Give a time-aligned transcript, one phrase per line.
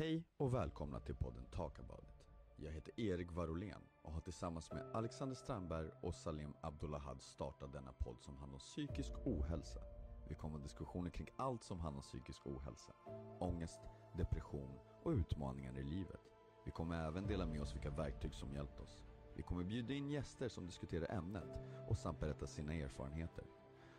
[0.00, 2.26] Hej och välkomna till podden Talk about it.
[2.56, 7.92] Jag heter Erik Varolén och har tillsammans med Alexander Strandberg och Salim Abdullahad startat denna
[7.92, 9.80] podd som handlar om psykisk ohälsa.
[10.28, 12.92] Vi kommer ha diskussioner kring allt som handlar om psykisk ohälsa.
[13.40, 13.80] Ångest,
[14.16, 16.20] depression och utmaningar i livet.
[16.64, 19.02] Vi kommer även dela med oss vilka verktyg som hjälpt oss.
[19.36, 21.50] Vi kommer bjuda in gäster som diskuterar ämnet
[21.88, 23.44] och samt berätta sina erfarenheter.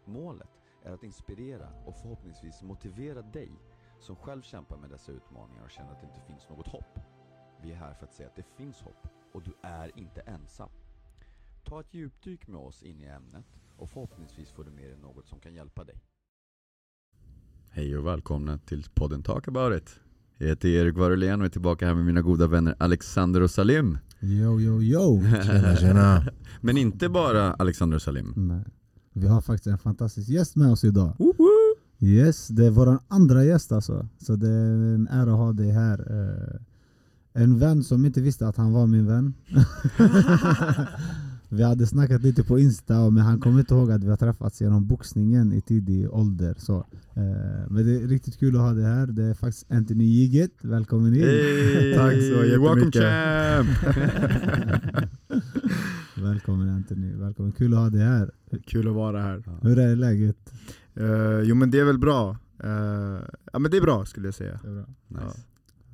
[0.06, 3.52] Målet är att inspirera och förhoppningsvis motivera dig
[4.02, 7.00] som själv kämpar med dessa utmaningar och känner att det inte finns något hopp.
[7.64, 10.70] Vi är här för att säga att det finns hopp och du är inte ensam.
[11.64, 13.46] Ta ett djupdyk med oss in i ämnet
[13.78, 15.96] och förhoppningsvis får du med dig något som kan hjälpa dig.
[17.70, 20.00] Hej och välkomna till podden Talk about it.
[20.38, 23.98] Jag heter Erik Varulén och är tillbaka här med mina goda vänner Alexander och Salim.
[24.20, 25.22] Yo yo yo!
[25.22, 26.26] Tjena tjena!
[26.62, 28.34] Men inte bara Alexander och Salim.
[28.36, 28.66] Nej.
[29.14, 31.16] Vi har faktiskt en fantastisk gäst med oss idag.
[32.04, 34.08] Yes, det är vår andra gäst alltså.
[34.18, 36.00] Så det är en ära att ha dig här.
[36.10, 36.60] Eh,
[37.34, 39.34] En vän som inte visste att han var min vän.
[41.50, 44.62] vi hade snackat lite på Insta, men han kommer inte ihåg att vi har träffats
[44.62, 46.56] genom boxningen i tidig ålder.
[46.58, 46.78] Så,
[47.14, 49.08] eh, men det är riktigt kul att ha dig här.
[49.08, 50.52] Det är faktiskt Anthony Giget.
[50.62, 51.22] Välkommen in!
[51.22, 53.04] Hey, Tack så jättemycket.
[53.04, 53.70] Welcome!
[56.18, 57.52] Välkommen Anthony, välkommen.
[57.52, 58.32] Kul att ha dig här.
[58.66, 59.44] Kul att vara här.
[59.62, 60.54] Hur är läget?
[60.96, 62.38] Eh, jo men det är väl bra.
[62.64, 62.70] Eh,
[63.54, 64.60] ja men det är bra skulle jag säga.
[64.64, 64.86] Det är bra.
[65.26, 65.40] nice.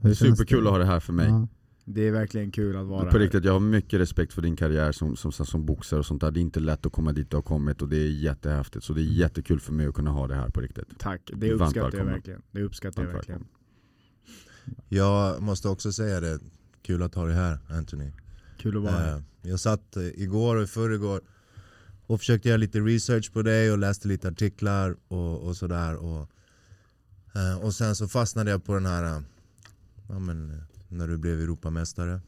[0.03, 0.69] Känns Superkul det?
[0.69, 1.27] att ha det här för mig.
[1.29, 1.47] Ja.
[1.89, 3.19] Det är verkligen kul att vara På här.
[3.19, 6.21] riktigt, jag har mycket respekt för din karriär som, som, som, som boxare och sånt
[6.21, 6.31] där.
[6.31, 8.85] Det är inte lätt att komma dit du har kommit och det är jättehäftigt.
[8.85, 10.99] Så det är jättekul för mig att kunna ha det här på riktigt.
[10.99, 12.41] Tack, det Varmt uppskattar jag verkligen.
[12.51, 13.45] Det uppskattar jag verkligen.
[14.89, 16.39] Jag måste också säga det,
[16.81, 18.11] kul att ha dig här Anthony.
[18.57, 19.15] Kul att vara här.
[19.17, 21.21] Eh, Jag satt igår och i förrgår
[22.07, 25.95] och försökte göra lite research på dig och läste lite artiklar och, och sådär.
[25.95, 26.29] Och,
[27.35, 29.21] eh, och sen så fastnade jag på den här, eh,
[30.09, 32.21] ja, men, eh, när du blev Europamästare.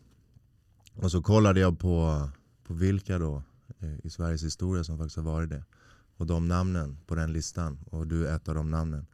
[0.93, 2.29] Och så kollade jag på,
[2.63, 3.43] på vilka då
[4.03, 5.63] i Sveriges historia som faktiskt har varit det.
[6.17, 7.79] Och de namnen på den listan.
[7.85, 9.05] Och du är ett av de namnen.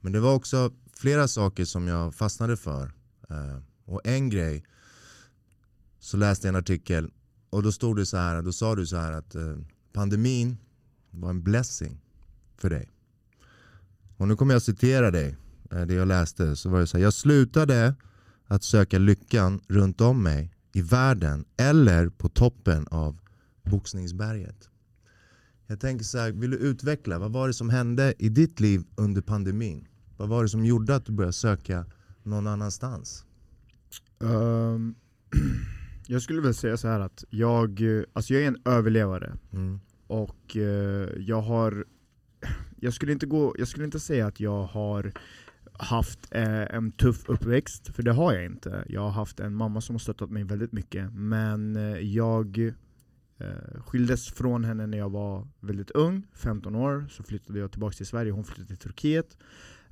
[0.00, 2.92] Men det var också flera saker som jag fastnade för.
[3.84, 4.64] Och en grej
[5.98, 7.10] så läste jag en artikel
[7.50, 9.36] och då stod det så här, då sa du så här att
[9.92, 10.56] pandemin
[11.10, 12.00] var en blessing
[12.56, 12.90] för dig.
[14.16, 15.36] Och nu kommer jag citera dig,
[15.70, 16.56] eh, det jag läste.
[16.56, 17.94] Så var det så här, jag slutade
[18.44, 23.18] att söka lyckan runt om mig i världen eller på toppen av
[23.62, 24.68] boxningsberget.
[25.66, 28.84] Jag tänker så här, vill du utveckla, vad var det som hände i ditt liv
[28.96, 29.88] under pandemin?
[30.16, 31.86] Vad var det som gjorde att du började söka
[32.22, 33.24] någon annanstans?
[34.18, 34.94] Um
[36.10, 39.32] jag skulle väl säga så här att jag, eh, alltså jag är en överlevare.
[39.52, 39.80] Mm.
[40.06, 41.84] Och eh, jag har,
[42.80, 45.12] jag skulle, inte gå, jag skulle inte säga att jag har
[45.72, 48.84] haft eh, en tuff uppväxt, för det har jag inte.
[48.88, 51.78] Jag har haft en mamma som har stöttat mig väldigt mycket, men
[52.12, 52.74] jag
[53.86, 58.06] skildes från henne när jag var väldigt ung, 15 år, så flyttade jag tillbaka till
[58.06, 59.36] Sverige, hon flyttade till Turkiet.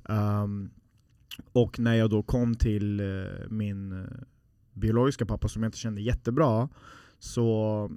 [0.09, 0.69] Ehm,
[1.51, 3.01] och när jag då kom till
[3.49, 4.07] min
[4.79, 6.69] biologiska pappa som jag inte kände jättebra,
[7.19, 7.91] så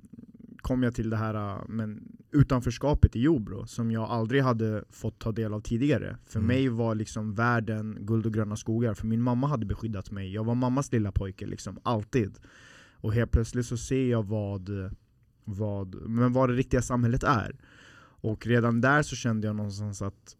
[0.60, 5.18] kom jag till det här äh, men, utanförskapet i Jobro som jag aldrig hade fått
[5.18, 6.16] ta del av tidigare.
[6.26, 6.46] För Mm.
[6.48, 10.32] mig var liksom världen guld och gröna skogar, för min mamma hade beskyddat mig.
[10.34, 12.38] Jag var mammas lilla pojke, liksom, alltid.
[12.94, 14.70] Och helt plötsligt så ser jag vad,
[15.44, 17.56] vad, men vad det riktiga samhället är.
[18.24, 20.36] Och redan där så kände jag någonstans att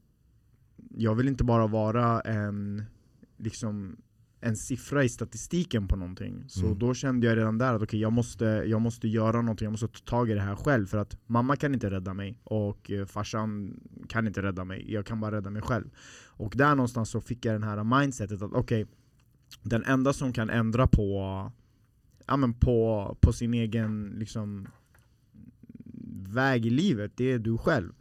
[0.97, 2.85] jag vill inte bara vara en,
[3.37, 3.97] liksom,
[4.45, 6.45] en siffra i statistiken på någonting.
[6.49, 6.79] Så Mm.
[6.79, 9.89] då kände jag redan där att okej, jag, måste, jag måste göra någonting, jag måste
[9.89, 10.87] ta tag i det här själv.
[10.87, 14.93] För att mamma kan inte rädda mig och eh, farsan kan inte rädda mig.
[14.93, 15.91] Jag kan bara rädda mig själv.
[16.27, 18.87] Och där någonstans så fick jag den här mindsetet att okej,
[19.63, 21.17] den enda som kan ändra på,
[22.27, 24.69] ja, men på, på sin egen liksom,
[26.29, 27.93] väg i livet, det är du själv.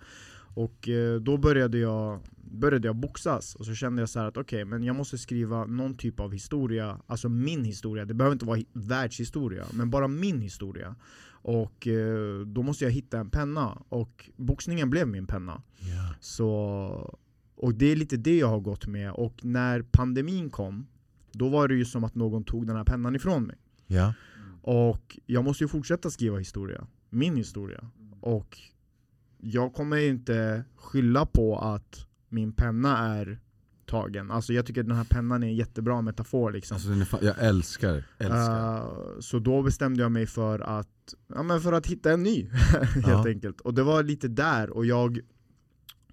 [0.55, 2.19] Och eh, då började jag,
[2.51, 5.65] började jag boxas, och så kände jag så här att okej, men jag måste skriva
[5.65, 10.07] någon typ av historia, alltså min historia, det behöver inte vara hi- världshistoria, men bara
[10.07, 10.95] min historia.
[11.43, 15.61] Och eh, då måste jag hitta en penna, och boxningen blev min penna.
[16.19, 16.47] Så,
[17.55, 20.87] och det är lite det jag har gått med, och när pandemin kom,
[21.31, 23.57] då var det ju som att någon tog den här pennan ifrån mig.
[23.87, 24.13] Ja.
[24.61, 27.91] Och jag måste ju fortsätta skriva historia, min historia.
[28.21, 28.57] Och
[29.37, 33.39] jag kommer inte skylla på att min penna är
[33.85, 34.31] tagen.
[34.31, 36.75] Alltså jag tycker att den här pennan är en jättebra metafor liksom.
[36.75, 38.77] Alltså, jag älskar, älskar.
[38.77, 42.49] Uh, så då bestämde jag mig för att, ja, men för att hitta en ny
[42.93, 43.27] helt Ja.
[43.27, 43.61] enkelt.
[43.61, 45.19] Och det var lite där, och jag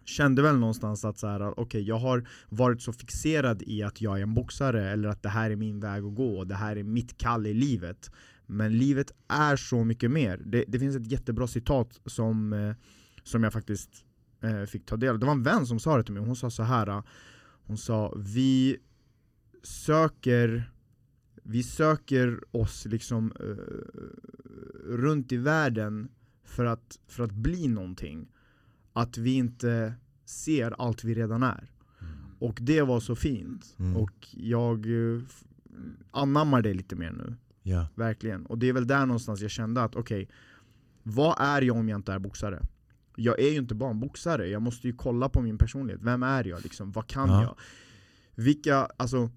[0.04, 4.18] kände väl någonstans att så här, okay, jag har varit så fixerad i att jag
[4.18, 6.82] är en boxare, eller att det här är min väg att gå, det här är
[6.82, 8.10] mitt kall i livet.
[8.46, 10.42] Men livet är så mycket mer.
[10.44, 12.74] Det, det finns ett jättebra citat som, eh,
[13.22, 14.04] som jag faktiskt
[14.40, 15.18] eh, fick ta del av.
[15.18, 17.02] Det var en vän som sa det till mig, hon sa så här.
[17.66, 18.76] Hon sa vi
[19.62, 20.70] söker
[21.42, 23.46] vi söker oss liksom eh,
[24.84, 26.08] runt i världen
[26.44, 28.28] för att, för att bli någonting.
[28.92, 29.94] Att vi inte
[30.24, 31.70] ser allt vi redan är.
[32.38, 33.76] Och det var så fint.
[33.78, 33.96] Mm.
[33.96, 35.22] Och jag eh,
[36.10, 37.36] anammar det lite mer nu.
[37.62, 37.88] Ja.
[37.94, 38.46] Verkligen.
[38.46, 40.28] Och det är väl där någonstans jag kände att okej,
[41.02, 42.66] vad är jag om jag inte är boxare?
[43.18, 46.02] Jag är ju inte bara en boxare, jag måste ju kolla på min personlighet.
[46.02, 46.92] Vem är jag liksom?
[46.92, 47.42] Vad kan Ja.
[47.42, 47.54] jag?
[48.44, 49.30] Vilka, alltså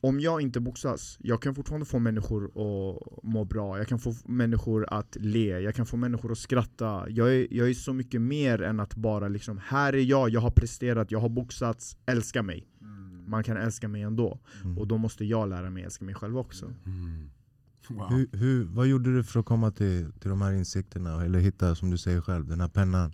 [0.00, 4.14] om jag inte boxas, jag kan fortfarande få människor att må bra, jag kan få
[4.24, 8.20] människor att le, jag kan få människor att skratta Jag är, jag är så mycket
[8.20, 12.42] mer än att bara liksom, här är jag, jag har presterat, jag har boxats, älska
[12.42, 12.66] mig
[13.26, 14.78] Man kan älska mig ändå, Mm.
[14.78, 17.30] och då måste jag lära mig älska mig själv också Mm.
[17.88, 18.10] Wow.
[18.10, 21.24] Hur, hur, vad gjorde du för att komma till, till de här insikterna?
[21.24, 23.12] Eller hitta, som du säger själv, den här pennan?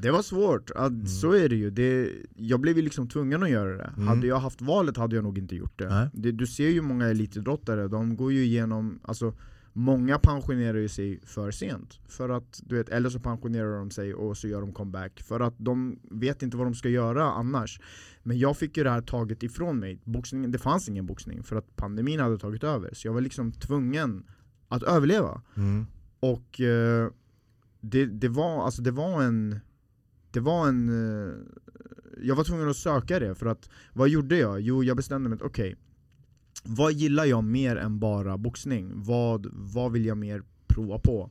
[0.00, 1.70] Det var svårt, att, så är det ju.
[1.70, 3.92] Det, jag blev ju liksom tvungen att göra det.
[3.96, 4.08] Mm.
[4.08, 6.10] Hade jag haft valet hade jag nog inte gjort det.
[6.12, 6.32] Det.
[6.32, 9.34] Du ser ju många elitidrottare, de går ju igenom, alltså
[9.78, 14.14] Många pensionerar ju sig för sent, för att, du vet, eller så pensionerar de sig
[14.14, 17.80] och så gör de comeback För att de vet inte vad de ska göra annars
[18.22, 21.56] Men jag fick ju det här taget ifrån mig, boxningen, det fanns ingen boxning för
[21.56, 24.24] att pandemin hade tagit över Så jag var liksom tvungen
[24.68, 25.86] att överleva Mm.
[26.20, 27.10] och eh,
[27.80, 29.60] det, det, var, alltså det var en
[30.30, 31.32] Det var en eh,
[32.22, 34.60] Jag var tvungen att söka det för att Vad gjorde jag?
[34.60, 35.76] Jo, jag bestämde mig att okej
[36.64, 38.92] Vad gillar jag mer än bara boxning?
[38.94, 41.30] Vad, vad vill jag mer prova på?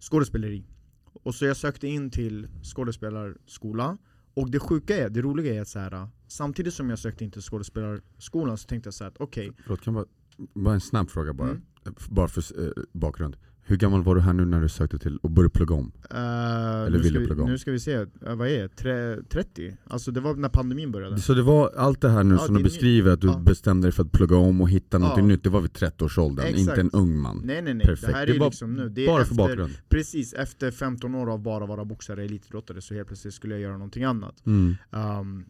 [0.00, 0.64] Skådespeleri
[1.12, 3.98] Och så jag sökte in till skådespelarskola
[4.34, 7.30] Och det sjuka är, det roliga är att så här, Samtidigt som jag sökte in
[7.30, 10.06] till skådespelarskolan så tänkte jag så här att okej Förlåt, kan bara,
[10.54, 11.48] bara en snabb fråga bara.
[11.48, 11.62] Mm.
[12.10, 13.36] Bara för eh, bakgrund.
[13.68, 15.92] Hur gammal var du här nu när du sökte till och började plugga om?
[16.10, 17.50] Eh, nu, ville vi, plugga om.
[17.50, 18.68] nu ska vi se, eh, vad är det?
[18.68, 19.76] Tre, 30?
[19.86, 22.54] Alltså det var när pandemin började Så det var allt det här nu Ja, som
[22.54, 23.38] du är beskriver, att du ja.
[23.38, 25.22] bestämde dig för att plugga om och hitta något Ja.
[25.24, 26.60] nytt, det var vid 30-årsåldern, Exakt.
[26.60, 27.42] inte en ung man.
[27.44, 28.06] Nej nej nej, Perfekt.
[28.12, 29.72] det här Det är var liksom nu det är Bara efter, för bakgrund.
[29.88, 33.72] Precis, efter 15 år av bara vara boxare elitidrottare så helt plötsligt skulle jag göra
[33.72, 34.74] någonting annat Mm.
[34.92, 35.44] Ehm,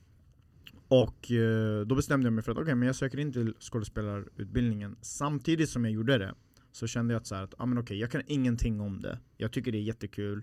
[0.88, 4.96] Och eh, då bestämde jag mig för att okej, men jag söker in till skådespelarutbildningen
[5.00, 6.34] Samtidigt som jag gjorde det
[6.76, 9.18] så kände jag att, så här, att ah, men okej, jag kan ingenting om det
[9.36, 10.42] Jag tycker det är jättekul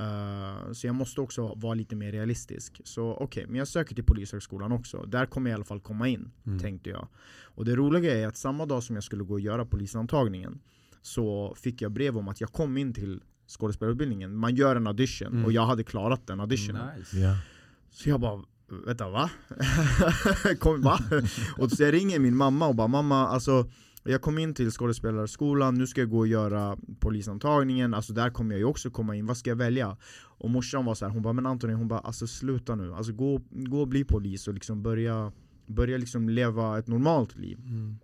[0.00, 4.04] Eh, Så jag måste också vara lite mer realistisk Så okej, men jag söker till
[4.04, 6.58] polishögskolan också Där kommer jag i alla fall komma in, Mm.
[6.58, 7.08] tänkte jag
[7.44, 10.58] Och det roliga är att samma dag som jag skulle gå och göra polisantagningen
[11.02, 15.28] Så fick jag brev om att jag kom in till skådespelarutbildningen Man gör en audition
[15.28, 15.44] Mm.
[15.44, 17.18] och jag hade klarat den auditionen Nice.
[17.18, 17.36] Ja.
[17.90, 18.42] så jag bara,
[18.86, 19.30] vänta va?
[20.60, 20.98] kom, va?
[21.58, 23.70] och så jag ringer min mamma och bara mamma alltså
[24.08, 28.54] jag kom in till skådespelarskolan, nu ska jag gå och göra polisantagningen, alltså där kommer
[28.54, 29.96] jag ju också komma in, vad ska jag välja?
[30.38, 33.12] Och morsan var så här, hon bara men Antoni, hon bara alltså sluta nu, alltså
[33.12, 35.32] gå, gå och bli polis och liksom börja,
[35.66, 37.98] börja liksom leva ett normalt liv Mm.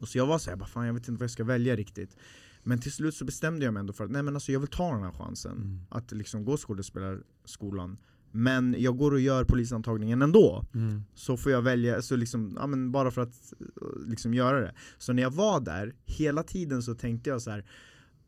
[0.00, 1.76] och så jag var så här, bara, fan jag vet inte vad jag ska välja
[1.76, 2.16] riktigt
[2.62, 4.68] Men till slut så bestämde jag mig ändå för att nej men alltså jag vill
[4.68, 5.80] ta den här chansen Mm.
[5.88, 7.98] Att liksom gå skådespelarskolan
[8.36, 11.02] Men jag går och gör polisantagningen ändå Mm.
[11.14, 14.74] Så får jag välja, så liksom, ja, men bara för att eh, liksom göra det
[14.98, 17.64] Så när jag var där, hela tiden så tänkte jag så här,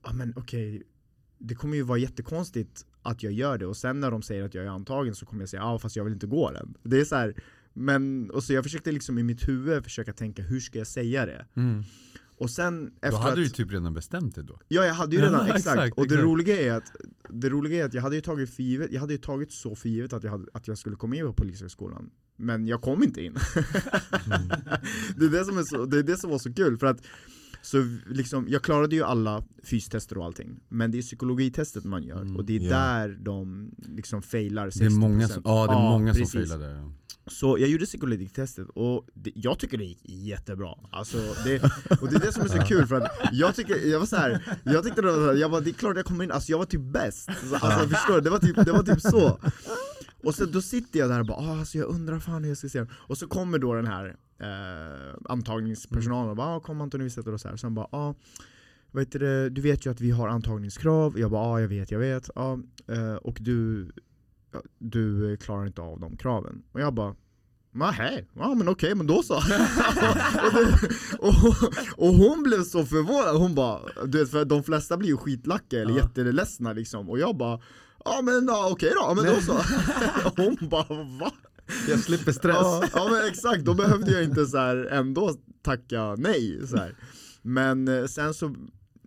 [0.04, 0.82] ja men okej
[1.38, 4.54] Det kommer ju vara jättekonstigt att jag gör det och sen när de säger att
[4.54, 7.00] jag är antagen så kommer jag säga ja fast jag vill inte gå den Det
[7.00, 7.34] är så här,
[7.72, 11.26] men, och så jag försökte liksom i mitt huvud försöka tänka hur ska jag säga
[11.26, 11.46] det?
[11.54, 11.84] Mm.
[12.38, 14.58] Och sen Då efter hade att, du ju typ redan bestämt dig då.
[14.68, 16.24] Ja jag hade ju redan, exakt, exakt, och det exakt.
[16.24, 16.92] roliga är att
[17.28, 19.74] Det roliga är att jag hade ju tagit för givet, jag hade ju tagit så
[19.74, 23.02] för givet att jag, hade, att jag skulle komma in på polishögskolan Men jag kom
[23.02, 23.34] inte in
[25.16, 27.00] det, är det, som är så, det är det som var så kul för att
[27.68, 32.20] så liksom, jag klarade ju alla fystester och allting Men det är psykologitestet man gör
[32.20, 32.70] Mm, och det är ja.
[32.70, 36.50] där de liksom failar 60% Det är många som, ja, det är många som precis.
[36.50, 36.92] failar där.
[37.26, 41.62] Så jag gjorde psykologitestet och det, jag tycker det gick jättebra alltså det,
[42.00, 44.16] Och det är det som är så kul för att jag tycker, jag var så
[44.16, 46.52] här, jag tyckte det var, här, jag var, det är klart jag kommer in, alltså
[46.52, 47.28] jag var typ bäst
[47.60, 48.20] Alltså förstår du?
[48.20, 49.38] Det var typ, det var typ så
[50.24, 52.58] Och så då sitter jag där och bara ah, alltså jag undrar fan hur jag
[52.58, 56.80] ska se den Och så kommer då den här eh, antagningspersonalen och bara ah, kom
[56.80, 57.52] Antoni vi sätter oss här.
[57.52, 58.14] Och sen bara ah,
[58.92, 61.90] Vet du, du vet ju att vi har antagningskrav, jag bara ja ah, jag vet,
[61.90, 62.30] jag vet.
[62.34, 63.90] Ja, eh, Och du,
[64.78, 66.62] du klarar inte av de kraven.
[66.72, 67.14] Och jag bara
[67.70, 69.34] Nej, ja men okej, men då så.
[70.44, 70.78] Och, det,
[71.18, 71.34] och,
[72.06, 75.76] och hon blev så förvånad, hon bara, du vet för de flesta blir ju skitlacka
[75.78, 75.98] eller Ja.
[75.98, 77.10] jätteledsna liksom.
[77.10, 77.60] Och jag bara
[78.04, 79.52] ja men ja, okej då, men då så.
[80.42, 81.32] Hon bara va?
[81.88, 82.56] Jag slipper stress.
[82.60, 86.66] Ja, ja men exakt, då behövde jag inte så här ändå tacka nej.
[86.66, 86.96] Så här.
[87.42, 88.54] Men eh, sen så,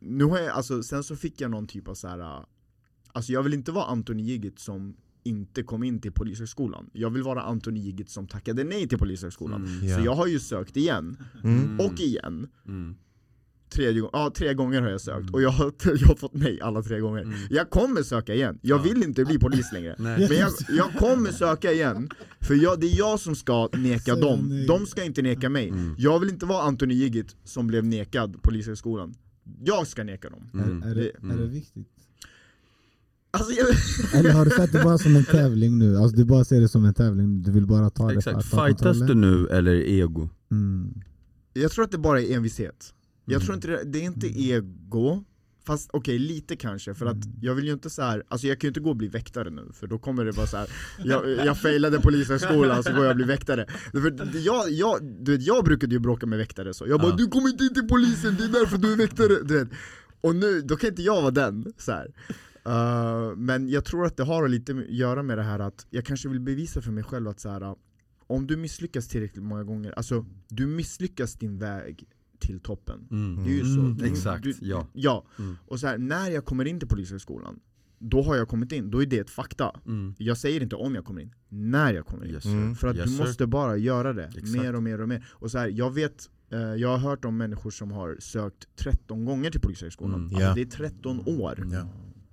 [0.02, 2.20] nu har jag, alltså, sen så fick jag någon typ av så här.
[2.20, 2.46] eh,
[3.14, 6.90] Alltså jag vill inte vara Antoni Gigit som inte kom in till polishögskolan.
[6.94, 9.66] Jag vill vara Antoni Gigit som tackade nej till polishögskolan.
[9.66, 9.88] Mm.
[9.88, 9.98] Ja.
[9.98, 11.80] Så jag har ju sökt igen, Mm.
[11.80, 12.48] och igen.
[12.68, 12.96] Mm.
[13.76, 16.82] Tredje, ja, tre gånger har jag sökt, och jag har, jag har fått nej alla
[16.82, 17.22] tre gånger.
[17.22, 17.36] Mm.
[17.50, 18.84] Jag kommer söka igen, jag Ja.
[18.84, 19.96] vill inte bli polis längre.
[20.00, 20.28] Nej.
[20.30, 22.10] Men jag, jag kommer söka igen,
[22.42, 24.68] för jag, det är jag som ska neka Säga dem, nej.
[24.68, 25.70] de ska inte neka mig.
[25.70, 25.96] Mm.
[25.98, 29.14] Jag vill inte vara Antoni Gigit som blev nekad polishögskolan.
[29.64, 30.50] Jag ska neka dem.
[30.54, 30.84] Mm.
[30.84, 31.38] Är, är, det, Mm.
[31.38, 31.88] är det viktigt?
[33.32, 33.68] Alltså, jag,
[34.20, 35.98] Eller har du sett det bara som en tävling nu?
[35.98, 38.50] Alltså du bara ser det som en tävling, du vill bara ta det Exakt, att
[38.52, 40.30] ta fightas du nu eller ego?
[40.52, 40.94] Mm.
[41.54, 42.94] jag tror att det bara är envishet.
[43.32, 43.46] Jag Mm.
[43.46, 45.24] tror inte det, det är inte ego,
[45.66, 48.68] fast okej lite kanske, för att jag vill ju inte så här, alltså jag kan
[48.68, 50.68] ju inte gå och bli väktare nu, för då kommer det vara så här.
[51.04, 53.66] jag, jag failade polishögskolan så går jag och blir väktare.
[53.92, 57.16] För jag, jag, du vet, jag brukade ju bråka med väktare så, jag bara Ja.
[57.16, 59.70] 'du kommer inte in till polisen, det är därför du är väktare' du vet.
[60.22, 61.74] Och nu, då kan inte jag vara den.
[61.78, 62.08] Så här.
[62.68, 66.06] Uh, men jag tror att det har lite att göra med det här att jag
[66.06, 67.76] kanske vill bevisa för mig själv att så här,
[68.28, 72.08] om du misslyckas tillräckligt många gånger, alltså du misslyckas din väg
[72.42, 73.08] till toppen.
[73.12, 73.44] Mm.
[73.44, 73.80] Det är ju så.
[73.80, 74.88] Mm, Du- exakt, du, ja.
[74.94, 75.26] ja.
[75.40, 75.58] Mm.
[75.68, 77.60] Och så här, när jag kommer in till polishögskolan,
[78.00, 79.80] då har jag kommit in, då är det ett fakta.
[79.88, 80.16] Mm.
[80.18, 82.32] Jag säger inte om jag kommer in, när jag kommer in.
[82.34, 82.50] Yes, sir.
[82.52, 82.76] Mm.
[82.76, 83.24] För att Yes, du sir.
[83.24, 84.48] måste bara göra det, Exakt.
[84.48, 85.26] mer och mer och mer.
[85.32, 89.26] Och så här, jag vet, eh, jag har hört om människor som har sökt 13
[89.26, 90.14] gånger till polishögskolan.
[90.16, 90.26] Mm.
[90.26, 90.54] Alltså Ja.
[90.56, 91.88] det är 13 år, Ja.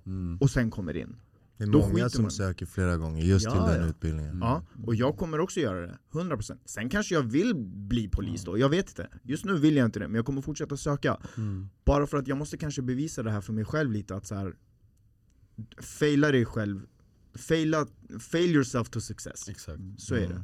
[0.05, 0.37] Mm.
[0.41, 1.15] och sen kommer in.
[1.59, 2.31] Det är Då många som man.
[2.31, 3.89] söker flera gånger just Ja, till den ja.
[3.89, 4.31] utbildningen.
[4.31, 4.41] Mm.
[4.47, 8.57] Ja, och jag kommer också göra det, 100% Sen kanske jag vill bli polis då,
[8.57, 11.69] jag vet inte Just nu vill jag inte det, men jag kommer fortsätta söka Mm.
[11.85, 14.35] Bara för att jag måste kanske bevisa det här för mig själv lite att så
[14.35, 14.55] här.
[15.81, 16.81] Faila dig själv,
[17.35, 17.87] faila,
[18.19, 19.79] fail yourself to success Exakt.
[19.97, 20.41] Så är det Mm.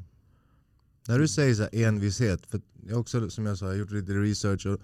[1.08, 3.92] När du säger så här envishet, för jag också som jag sa, jag har gjort
[3.92, 4.80] lite research och,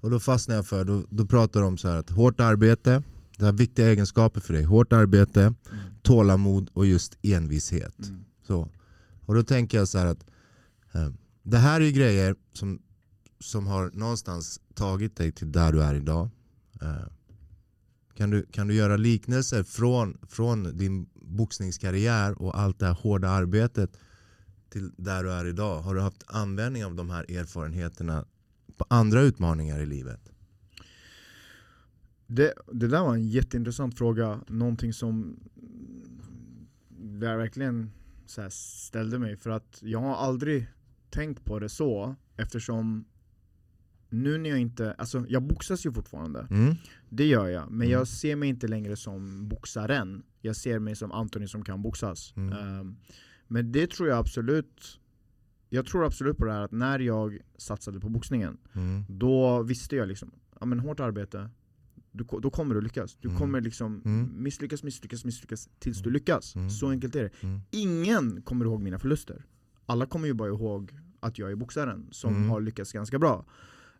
[0.00, 3.02] och då fastnar jag för, då, då pratar de om så här att hårt arbete,
[3.42, 5.54] det har viktiga egenskaper för dig, hårt arbete,
[6.02, 7.98] tålamod och just envishet.
[8.08, 8.24] Mm.
[8.46, 8.68] Så.
[9.26, 10.26] Och då tänker jag så här att
[10.92, 11.08] eh,
[11.42, 12.82] det här är ju grejer som,
[13.40, 16.28] som har någonstans tagit dig till där du är idag.
[16.82, 17.06] Eh,
[18.14, 23.28] kan, du, kan du göra liknelser från, från din boxningskarriär och allt det här hårda
[23.28, 23.98] arbetet
[24.70, 25.82] till där du är idag?
[25.82, 28.24] Har du haft användning av de här erfarenheterna
[28.76, 30.31] på andra utmaningar i livet?
[32.34, 35.36] Det, det där var en jätteintressant fråga, någonting som
[37.20, 37.90] jag verkligen
[38.26, 40.66] så ställde mig för att jag har aldrig
[41.10, 43.04] tänkt på det så eftersom
[44.10, 46.74] nu när jag inte, alltså jag boxas ju fortfarande Mm?
[47.08, 47.90] Det gör jag, men Mm.
[47.90, 52.32] jag ser mig inte längre som boxaren Jag ser mig som Anthony som kan boxas
[52.36, 52.52] Mm.
[52.58, 52.96] Ehm,
[53.48, 55.00] Men det tror jag absolut
[55.68, 59.04] Jag tror absolut på det här att när jag satsade på boxningen Mm.
[59.08, 61.50] Då visste jag liksom, ja men hårt arbete
[62.12, 63.40] du, Då kommer du lyckas, du Mm.
[63.40, 64.42] kommer liksom Mm.
[64.42, 66.70] misslyckas, misslyckas, misslyckas tills du lyckas Mm.
[66.70, 67.60] Så enkelt är det Mm.
[67.70, 69.44] Ingen kommer ihåg mina förluster
[69.86, 72.48] Alla kommer ju bara ihåg att jag är boxaren som Mm.
[72.50, 73.44] har lyckats ganska bra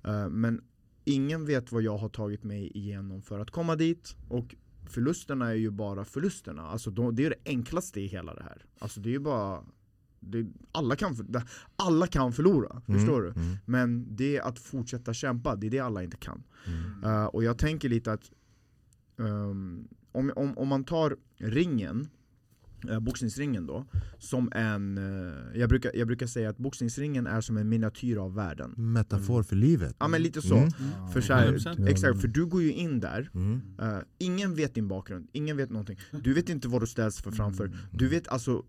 [0.04, 0.60] Eh, Men
[1.04, 4.54] ingen vet vad jag har tagit mig igenom för att komma dit och
[4.86, 8.64] förlusterna är ju bara förlusterna, alltså de, det är det enklaste i hela det här
[8.78, 9.64] Alltså det är ju bara
[10.22, 11.26] det, alla, kan, för-
[11.76, 13.00] alla kan förlora, Mm.
[13.00, 13.28] förstår du?
[13.28, 13.56] Mm.
[13.66, 17.04] Men det är att fortsätta kämpa, det är det alla inte kan Mm.
[17.04, 18.30] Eh, Och jag tänker lite att
[19.18, 22.08] ehm, om, om, om man tar ringen,
[22.90, 23.86] uh, boxningsringen då,
[24.18, 28.34] som en, eh, jag, brukar, jag brukar säga att boxningsringen är som en miniatyr av
[28.34, 29.96] världen Metafor för livet.
[29.98, 30.70] Ja men lite så, Mm.
[31.12, 31.88] för så här, 100%.
[31.88, 33.60] exakt, för du går ju in där, Mm.
[33.80, 37.30] eh, ingen vet din bakgrund, ingen vet någonting Du vet inte vad du ställs för
[37.30, 38.64] framför, du vet alltså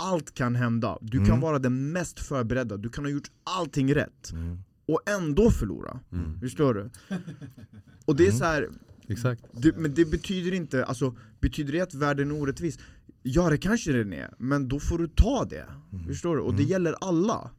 [0.00, 1.40] allt kan hända, du kan Mm.
[1.40, 4.58] vara den mest förberedda, du kan ha gjort allting rätt Mm.
[4.88, 6.40] och ändå förlora, Mm.
[6.40, 6.90] förstår du?
[8.04, 8.38] Och det är Mm.
[8.38, 8.68] så här,
[9.08, 9.44] Exakt.
[9.52, 12.78] det, men det betyder inte, alltså betyder det att världen är orättvis?
[13.22, 15.66] Ja det kanske den är, men då får du ta det,
[16.06, 16.42] förstår du?
[16.42, 16.70] Och det Mm.
[16.70, 17.50] gäller alla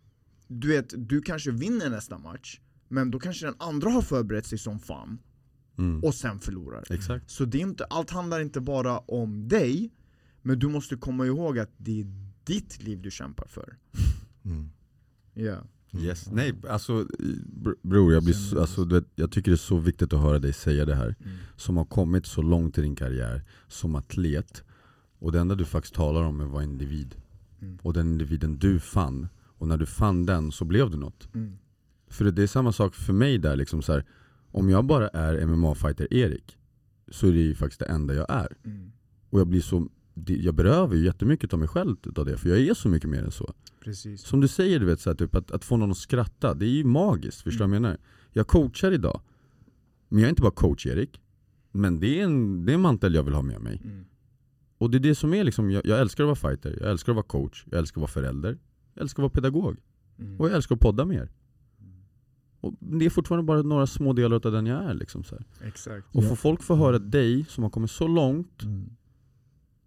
[0.54, 4.58] Du vet, du kanske vinner nästa match, men då kanske den andra har förberett sig
[4.58, 5.20] som fan,
[5.78, 6.04] Mm.
[6.04, 7.30] och sen förlorar Exakt.
[7.30, 9.92] Så det är inte, allt handlar inte bara om dig,
[10.42, 12.06] men du måste komma ihåg att det är
[12.44, 13.78] ditt liv du kämpar för
[14.44, 14.70] Mm.
[15.34, 15.64] Ja
[16.00, 16.32] Yes.
[16.32, 17.08] Nej, alltså
[17.64, 20.54] br- bror, jag, blir alltså, vet, jag tycker det är så viktigt att höra dig
[20.54, 21.16] säga det här.
[21.20, 21.38] Mm.
[21.56, 24.64] Som har kommit så långt i din karriär, som atlet.
[25.20, 27.16] Och det enda du faktiskt talar om är vara individ.
[27.62, 27.80] Mm.
[27.82, 31.36] Och den individen du fann, och när du fann den så blev du något.
[31.36, 31.58] Mm.
[32.08, 34.06] För det är samma sak för mig där, liksom så här,
[34.52, 36.58] om jag bara är MMA-fighter Erik,
[37.08, 38.58] så är det ju faktiskt det enda jag är.
[38.64, 38.92] Mm.
[39.30, 39.88] Och jag blir så
[40.25, 43.24] jag berövar ju jättemycket av mig själv utav det, för jag är så mycket mer
[43.24, 43.54] än så.
[43.84, 44.22] Precis.
[44.22, 46.66] Som du säger, du vet, så här, typ, att, att få någon att skratta, det
[46.66, 47.42] är ju magiskt.
[47.42, 47.98] Förstår du vad jag menar?
[48.34, 49.22] Jag coachar idag,
[50.10, 51.22] men jag är inte bara coach Erik.
[51.72, 53.82] Men det är en, det är en mantel jag vill ha med mig.
[53.84, 54.06] Mm.
[54.78, 57.12] Och det är det som är liksom, jag, jag älskar att vara fighter, jag älskar
[57.12, 58.58] att vara coach, jag älskar att vara förälder,
[58.94, 59.78] jag älskar att vara pedagog.
[60.20, 60.40] Mm.
[60.40, 61.30] Och jag älskar att podda med er.
[62.62, 64.94] Och det är fortfarande bara några små delar av den jag är.
[64.94, 65.68] Liksom, så här.
[65.68, 66.16] Exakt.
[66.16, 66.30] Och Ja.
[66.30, 68.90] får folk få höra dig som har kommit så långt, Mm.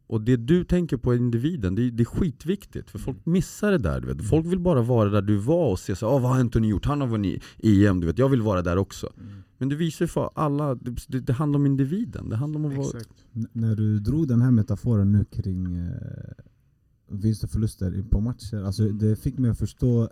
[0.07, 2.91] Och det du tänker på individen, det är, det är skitviktigt.
[2.91, 4.01] För folk missar det där.
[4.01, 4.29] Du vet.
[4.29, 6.85] Folk vill bara vara där du var och se så, ah, vad har Anthony gjort?
[6.87, 8.19] Han har vunnit EM, du vet.
[8.19, 9.09] jag vill vara där också.
[9.19, 9.33] Mm.
[9.59, 12.29] Men du visar ju för alla, det, det, det handlar om individen.
[12.29, 13.03] Det handlar om att vara...
[13.53, 15.93] När du drog den här metaforen nu kring eh,
[17.11, 20.09] vinst och förluster i- på matcher, alltså det fick mig att förstå eh,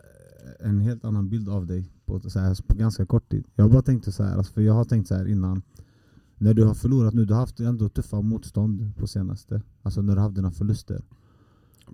[0.68, 3.44] en helt annan bild av dig på, så här, på ganska kort tid.
[3.54, 5.62] Jag bara tänkte så här, alltså, för jag har tänkt så här innan,
[6.42, 10.14] när du har förlorat nu, du har haft ändå tuffa motstånd på senaste, alltså när
[10.14, 11.02] du har haft dina förluster.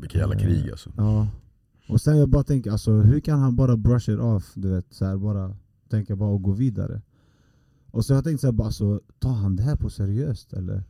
[0.00, 0.92] Vilka jävla krig alltså.
[0.96, 1.28] Ja.
[1.88, 4.52] Och sen jag bara tänker, alltså, hur kan han bara brush it off?
[4.54, 5.56] Du vet, så här, bara
[5.88, 7.02] tänka bara och gå vidare.
[7.90, 10.84] Och så jag tänkt så här, bara, alltså, tar han det här på seriöst eller?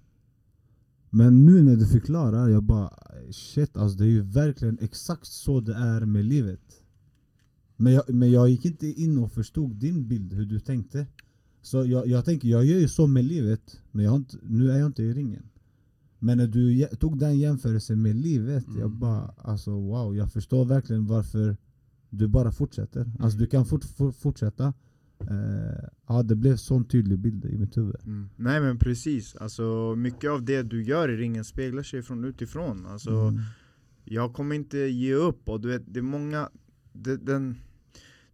[1.11, 2.91] Men nu när du förklarar, jag bara
[3.31, 6.83] shit alltså det är ju verkligen exakt så det är med livet.
[7.77, 11.07] Men jag, men jag gick inte in och förstod din bild, hur du tänkte.
[11.63, 14.71] Så jag, jag tänker, jag gör ju så med livet, men jag har inte, nu
[14.71, 15.43] är jag inte i ringen.
[16.19, 18.99] Men när du tog den jämförelsen med livet, jag Mm.
[18.99, 21.57] bara alltså wow, jag förstår verkligen varför
[22.11, 23.13] du bara fortsätter.
[23.21, 24.73] Alltså du kan fort, fort, fortsätta.
[25.21, 27.97] Eh, ja, det blev sån tydlig bild i mitt huvud.
[28.05, 28.29] Mm.
[28.37, 32.87] Nej men precis, alltså, mycket av det du gör i ringen speglar sig från utifrån.
[32.87, 33.41] Alltså, Mm.
[34.05, 36.49] Jag kommer inte ge upp, och du vet, det är många
[36.93, 37.57] det, den,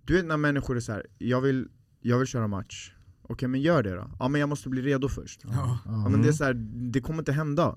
[0.05, 1.69] Du vet när människor är så här, jag vill,
[2.01, 2.94] jag vill köra match
[3.29, 5.41] Okej men gör det då, ja men jag måste bli redo först.
[5.45, 5.79] Ja.
[5.85, 6.55] ja, men det, är så här,
[6.93, 7.77] det kommer inte hända.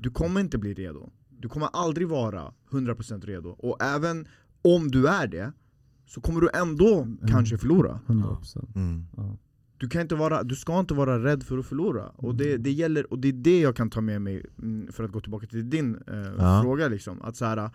[0.00, 1.10] Du kommer inte bli redo.
[1.28, 4.28] Du kommer aldrig vara 100% redo, och även
[4.62, 5.52] om du är det
[6.06, 8.00] Så kommer du ändå kanske förlora.
[8.06, 8.76] 100%.
[8.76, 9.06] Mm.
[9.78, 12.70] Du, kan inte vara, du ska inte vara rädd för att förlora, och det, det,
[12.70, 15.46] gäller, och det är det jag kan ta med mig, mm, för att gå tillbaka
[15.46, 16.62] till din eh, Ja.
[16.62, 17.70] fråga liksom, att så här,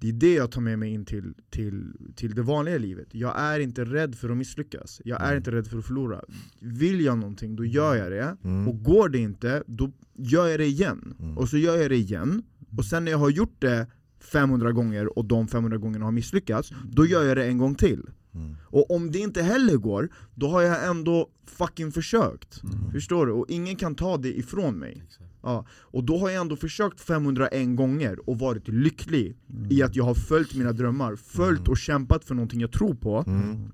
[0.00, 3.38] Det är det jag tar med mig in till, till, till det vanliga livet Jag
[3.40, 5.36] är inte rädd för att misslyckas, jag är Mm.
[5.36, 6.20] inte rädd för att förlora
[6.60, 8.68] Vill jag någonting, då gör jag det, Mm.
[8.68, 11.38] och går det inte, då gör jag det igen Mm.
[11.38, 12.42] Och så gör jag det igen,
[12.76, 13.86] och sen när jag har gjort det
[14.20, 18.02] 500 gånger och de 500 gångerna har misslyckats, då gör jag det en gång till
[18.34, 18.56] Mm.
[18.62, 22.60] och om det inte heller går, då har jag ändå fucking försökt.
[22.92, 23.32] Förstår du?
[23.32, 25.02] Och ingen kan ta det ifrån mig.
[25.42, 25.66] Ja.
[25.70, 29.36] Och då har jag ändå försökt 501 gånger och varit lycklig
[29.70, 33.24] i att jag har följt mina drömmar, följt och kämpat för någonting jag tror på,
[33.26, 33.70] Mm.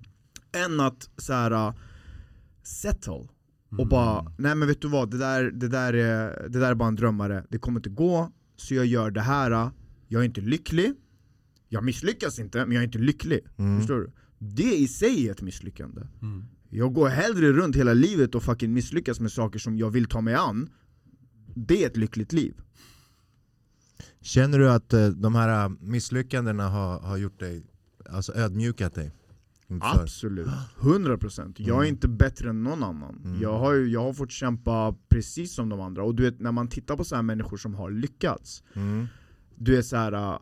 [0.66, 1.74] än att så här, uh,
[2.62, 3.28] settle.
[3.78, 6.74] Och bara, nej men vet du vad, det där, det, där är, det där är
[6.74, 9.70] bara en drömmare, det kommer inte gå, så jag gör det här.
[10.08, 10.92] Jag är inte lycklig,
[11.68, 13.40] jag misslyckas inte, men jag är inte lycklig.
[13.56, 13.78] Mm.
[13.78, 14.12] Förstår du?
[14.38, 16.02] Det i sig är ett misslyckande.
[16.22, 16.44] Mm.
[16.70, 20.20] Jag går hellre runt hela livet och fucking misslyckas med saker som jag vill ta
[20.20, 20.68] mig an
[21.54, 22.54] Det är ett lyckligt liv
[24.20, 27.62] Känner du att eh, de här eh, misslyckandena har, har gjort dig,
[28.10, 29.10] alltså ödmjukat dig?
[29.68, 30.48] inför- Absolut,
[30.80, 31.86] 100% Jag är Mm.
[31.88, 33.40] inte bättre än någon annan Mm.
[33.42, 36.52] jag, har ju, jag har fått kämpa precis som de andra Och du vet, när
[36.52, 39.06] man tittar på så här människor som har lyckats Mm.
[39.56, 40.12] Du är så här.
[40.12, 40.38] äh,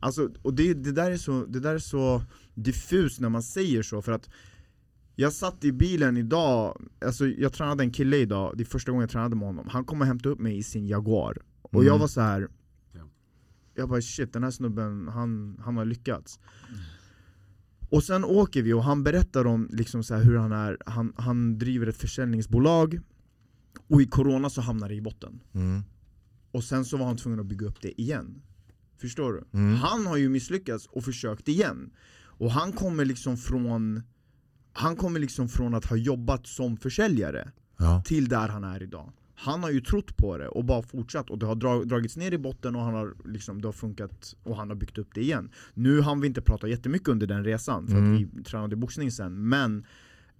[0.00, 2.22] Alltså, och det, det, där är så, det där är så
[2.54, 4.28] diffust när man säger så för att
[5.18, 9.02] Jag satt i bilen idag, alltså jag tränade en kille idag, det är första gången
[9.02, 11.86] jag tränade med honom Han kom och hämtade upp mig i sin Jaguar Och Mm.
[11.86, 12.48] jag var så här.
[12.92, 13.00] Ja.
[13.74, 16.38] Jag bara shit, den här snubben, han, han har lyckats
[17.90, 21.58] Och sen åker vi och han berättar om liksom så hur han är, han, han
[21.58, 23.00] driver ett försäljningsbolag
[23.88, 25.82] Och i corona så hamnar det i botten Mm.
[26.52, 28.42] och sen så var han tvungen att bygga upp det igen
[29.00, 29.58] Förstår du?
[29.58, 29.74] Mm.
[29.74, 31.90] Han har ju misslyckats och försökt igen
[32.24, 34.02] Och han kommer liksom från
[34.78, 38.02] Han kommer liksom från att ha jobbat som försäljare Ja.
[38.06, 41.38] till där han är idag Han har ju trott på det och bara fortsatt och
[41.38, 44.56] det har dra- dragits ner i botten och han har liksom, det har funkat och
[44.56, 47.86] han har byggt upp det igen Nu hann vi inte prata jättemycket under den resan
[47.86, 48.14] för Mm.
[48.14, 49.84] att vi tränade boxning sen Men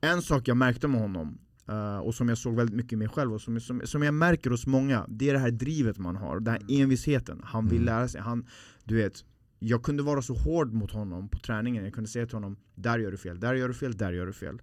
[0.01, 3.09] en sak jag märkte med honom eh, och som jag såg väldigt mycket i mig
[3.09, 6.17] själv och som, som, som jag märker hos många Det är det här drivet man
[6.17, 7.85] har, den här envisheten Han vill Mm.
[7.87, 8.47] lära sig, han,
[8.85, 9.25] du vet
[9.59, 12.99] jag kunde vara så hård mot honom på träningen, jag kunde säga till honom Där
[12.99, 14.59] gör du fel, där gör du fel, där gör du fel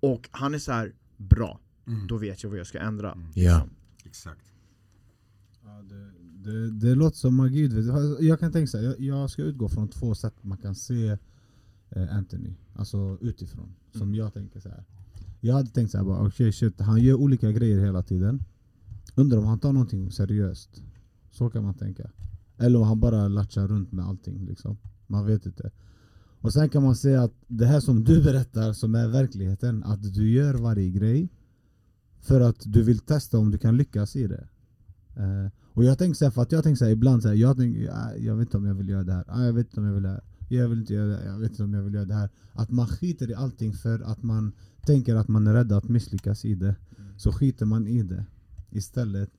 [0.00, 2.06] Och han är så här bra, Mm.
[2.06, 3.66] då vet jag vad jag ska ändra Ja.
[4.04, 4.52] Exakt.
[5.64, 6.10] Ja, det,
[6.50, 7.68] det, det låter som magi.
[7.68, 7.84] vet.
[8.20, 11.18] Jag kan tänka så här, jag, jag ska utgå från två sätt man kan se
[11.90, 13.74] eh, Anthony, alltså utifrån.
[13.92, 14.14] Som Mm.
[14.14, 14.84] jag tänker så här.
[15.40, 18.42] Jag hade tänkt så här, bara, okay, shit, han gör olika grejer hela tiden.
[19.14, 20.82] Undrar om han tar någonting seriöst.
[21.30, 22.10] Så kan man tänka.
[22.58, 24.76] Eller om han bara latchar runt med allting liksom.
[25.06, 25.70] Man vet inte.
[26.40, 30.14] Och sen kan man säga att det här som du berättar, som är verkligheten, att
[30.14, 31.28] du gör varje grej
[32.20, 34.48] för att du vill testa om du kan lyckas i det.
[35.16, 37.34] Eh, och jag tänker så här, för att jag tänker så här, ibland så här,
[37.34, 39.66] jag, tänker, "Ah, jag vet inte om jag vill göra det här, ah, jag vet
[39.66, 41.62] inte om jag vill det här, jag vill inte göra det här, jag vet inte
[41.64, 42.30] om jag vill göra det här.
[42.52, 44.52] Att man skiter i allting för att man
[44.86, 46.76] tänker att man är rädd att misslyckas i det.
[47.16, 48.24] Så skiter man i det
[48.70, 49.30] istället.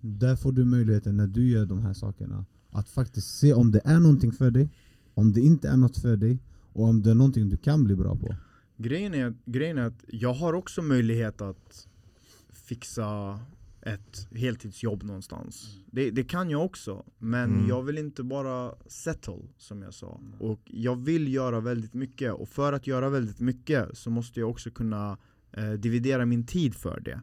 [0.00, 3.80] Där får du möjligheten när du gör de här sakerna att faktiskt se om det
[3.84, 4.70] är någonting för dig,
[5.14, 6.38] om det inte är något för dig
[6.72, 8.34] och om det är någonting du kan bli bra på.
[8.76, 11.88] Grejen är, grejen är att jag har också möjlighet att
[12.52, 13.38] fixa
[13.82, 15.78] ett heltidsjobb någonstans.
[15.86, 17.68] Det, det kan jag också, men Mm.
[17.68, 20.20] jag vill inte bara settle som jag sa.
[20.38, 24.50] Och jag vill göra väldigt mycket, och för att göra väldigt mycket så måste jag
[24.50, 25.18] också kunna
[25.52, 27.20] eh, dividera min tid för det.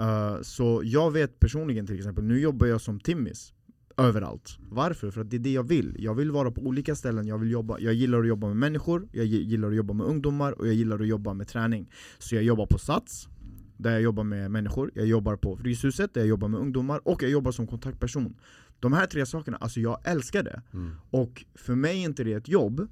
[0.00, 3.52] Eh, så jag vet personligen till exempel, nu jobbar jag som timmis
[3.96, 4.56] överallt.
[4.70, 5.10] Varför?
[5.10, 5.96] För att det är det jag vill.
[5.98, 9.08] Jag vill vara på olika ställen, jag, vill jobba, jag gillar att jobba med människor,
[9.12, 11.90] jag gi- gillar att jobba med ungdomar och jag gillar att jobba med träning.
[12.18, 13.28] Så jag jobbar på Sats,
[13.76, 17.22] där jag jobbar med människor, jag jobbar på Fryshuset där jag jobbar med ungdomar och
[17.22, 18.34] jag jobbar som kontaktperson.
[18.80, 20.62] De här tre sakerna, alltså jag älskar det.
[20.72, 20.92] Mm.
[21.10, 22.88] Och för mig är inte det ett jobb,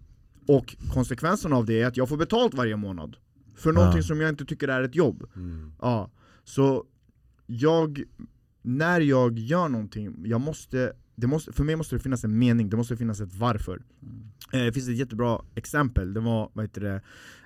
[0.46, 3.16] och konsekvensen av det är att jag får betalt varje månad.
[3.54, 5.24] För någonting som jag inte tycker är ett jobb.
[5.36, 5.72] Mm.
[5.80, 6.10] Ja,
[6.44, 6.84] så
[7.50, 8.02] jag,
[8.62, 12.70] när jag gör någonting, jag måste, det måste, för mig måste det finnas en mening,
[12.70, 13.82] det måste finnas ett varför.
[14.52, 17.02] Eh, det finns ett jättebra exempel, det var, vad heter det,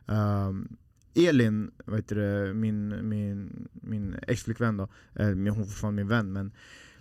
[0.07, 0.69] ehm,
[1.15, 6.33] Elin, vad heter det, min, min, min ex-flickvän då, eh, hon är fortfarande min vän,
[6.33, 6.53] men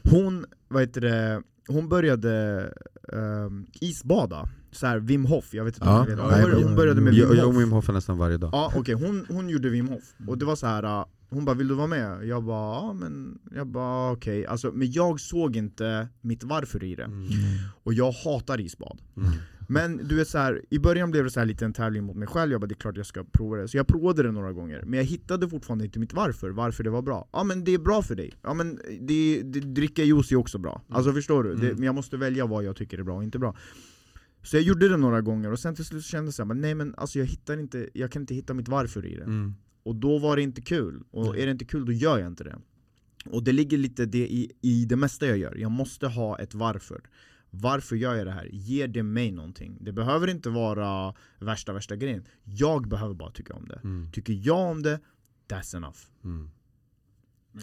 [0.03, 2.73] hon, vad heter det, hon började
[3.13, 7.01] ehm, isbada, så här Wim Hof, jag vet inte om Ja, ni vet, hon, började,
[7.01, 8.49] med Wim Jag, jag Hof och Wim Hof nästan varje dag.
[8.53, 11.05] Ja okej, hon, hon gjorde Wim Hof, och det var så här.
[11.31, 14.91] Hon bara 'Vill du vara med?' Jag bara ja men, jag bara okej, alltså, men
[14.91, 17.23] jag såg inte mitt varför i det Mm.
[17.83, 19.29] Och jag hatar isbad Mm.
[19.67, 22.15] Men du vet så här, i början blev det så här lite en tävling mot
[22.15, 24.31] mig själv, jag bara det är klart jag ska prova det Så jag provade det
[24.31, 27.63] några gånger, men jag hittade fortfarande inte mitt varför, varför det var bra Ja men
[27.63, 31.13] det är bra för dig, ja men det, det, dricka juice är också bra Alltså
[31.13, 31.55] förstår du?
[31.55, 31.75] Det, Mm.
[31.75, 33.55] men jag måste välja vad jag tycker är bra och inte bra
[34.43, 37.19] Så jag gjorde det några gånger och sen till slut kände jag nej men alltså
[37.19, 39.53] jag hittar inte, jag kan inte hitta mitt varför i det Mm.
[39.83, 41.41] Och då var det inte kul, och Nej.
[41.41, 42.59] är det inte kul då gör jag inte det
[43.25, 46.53] Och det ligger lite det i, i det mesta jag gör, jag måste ha ett
[46.53, 47.01] varför
[47.49, 48.49] Varför gör jag det här?
[48.51, 49.77] Ger det mig någonting?
[49.81, 54.11] Det behöver inte vara värsta värsta grejen Jag behöver bara tycka om det Mm.
[54.11, 54.99] Tycker jag om det,
[55.47, 56.49] that's enough Mm.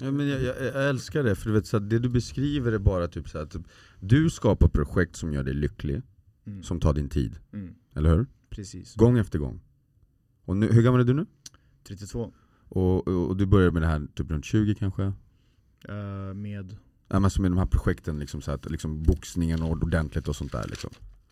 [0.01, 2.73] Ja, men jag, jag, jag älskar det, för du vet, så att det du beskriver
[2.73, 3.63] är bara typ så att typ,
[4.01, 6.03] du skapar projekt som gör dig lycklig,
[6.47, 6.63] mm.
[6.63, 7.75] som tar din tid, Mm.
[7.95, 8.27] eller hur?
[8.51, 9.61] Precis Gång efter gång.
[10.45, 11.27] Och nu, hur gammal är du nu?
[11.89, 12.33] 32
[12.69, 15.03] Och, och, och du började med det här typ runt 20 kanske?
[15.89, 16.77] eh, med
[17.11, 20.37] Ja, men alltså med de här projekten, liksom, så att, liksom boxningen och ordentligt och
[20.37, 20.91] sånt där liksom.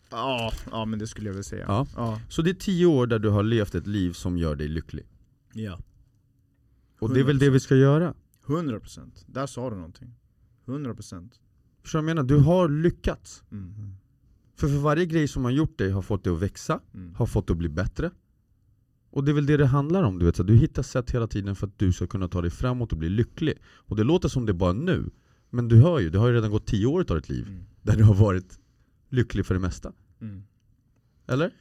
[0.09, 1.87] Ja, ja men det skulle jag väl säga Ja.
[1.95, 2.21] ja.
[2.29, 5.05] Så det är 10 år där du har levt ett liv som gör dig lycklig.
[5.53, 5.79] ja.
[6.99, 8.13] Och det är väl det vi ska göra?
[8.45, 10.15] 100% Där sa du någonting
[10.65, 11.29] 100%
[11.81, 12.23] Förstår du vad jag menar?
[12.23, 13.43] Du har lyckats.
[13.51, 13.95] mm.
[14.55, 17.15] För för varje grej som har gjort dig har fått dig att växa, Mm.
[17.15, 18.11] har fått dig att bli bättre.
[19.09, 20.35] Och det är väl det det handlar om, du vet.
[20.35, 22.97] Så du hittar sätt hela tiden för att du ska kunna ta dig framåt och
[22.97, 23.53] bli lycklig.
[23.65, 25.09] Och det låter som det bara nu,
[25.49, 27.63] men du hör ju, det har ju redan gått 10 år av ditt liv Mm.
[27.81, 28.59] där du har varit
[29.09, 29.93] lycklig för det mesta.
[30.21, 30.43] Mm.
[31.27, 31.51] Eller?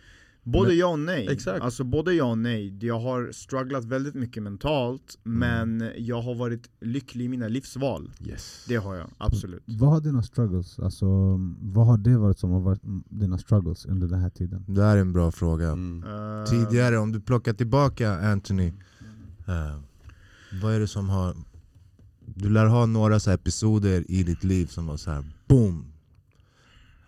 [0.49, 1.29] Både Men- ja och nej.
[1.29, 1.63] Exakt.
[1.63, 2.79] Alltså både ja och nej.
[2.87, 5.39] Jag har strugglat väldigt mycket mentalt, Mm.
[5.79, 8.11] men jag har varit lycklig i mina livsval.
[8.27, 8.65] Yes.
[8.69, 9.63] Det har jag, absolut.
[9.67, 11.07] Vad har dina struggles, alltså
[11.61, 14.65] vad har det varit som har varit dina struggles under den här tiden?
[14.69, 15.69] Det här är en bra fråga.
[15.73, 16.05] Mm.
[16.05, 18.67] Eh, Tidigare, om du plockar tillbaka Anthony,
[19.47, 19.79] eh,
[20.63, 21.35] vad är det som har...
[22.27, 25.85] Du lär ha några så här episoder i ditt liv som var så här boom!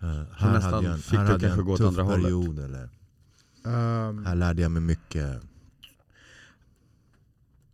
[0.01, 2.23] Eh, här nästan hade jag en, fick här hade jag kanske en tuff andra hållet.
[2.23, 2.89] period, eller
[3.65, 5.41] ehm, här lärde jag mig mycket.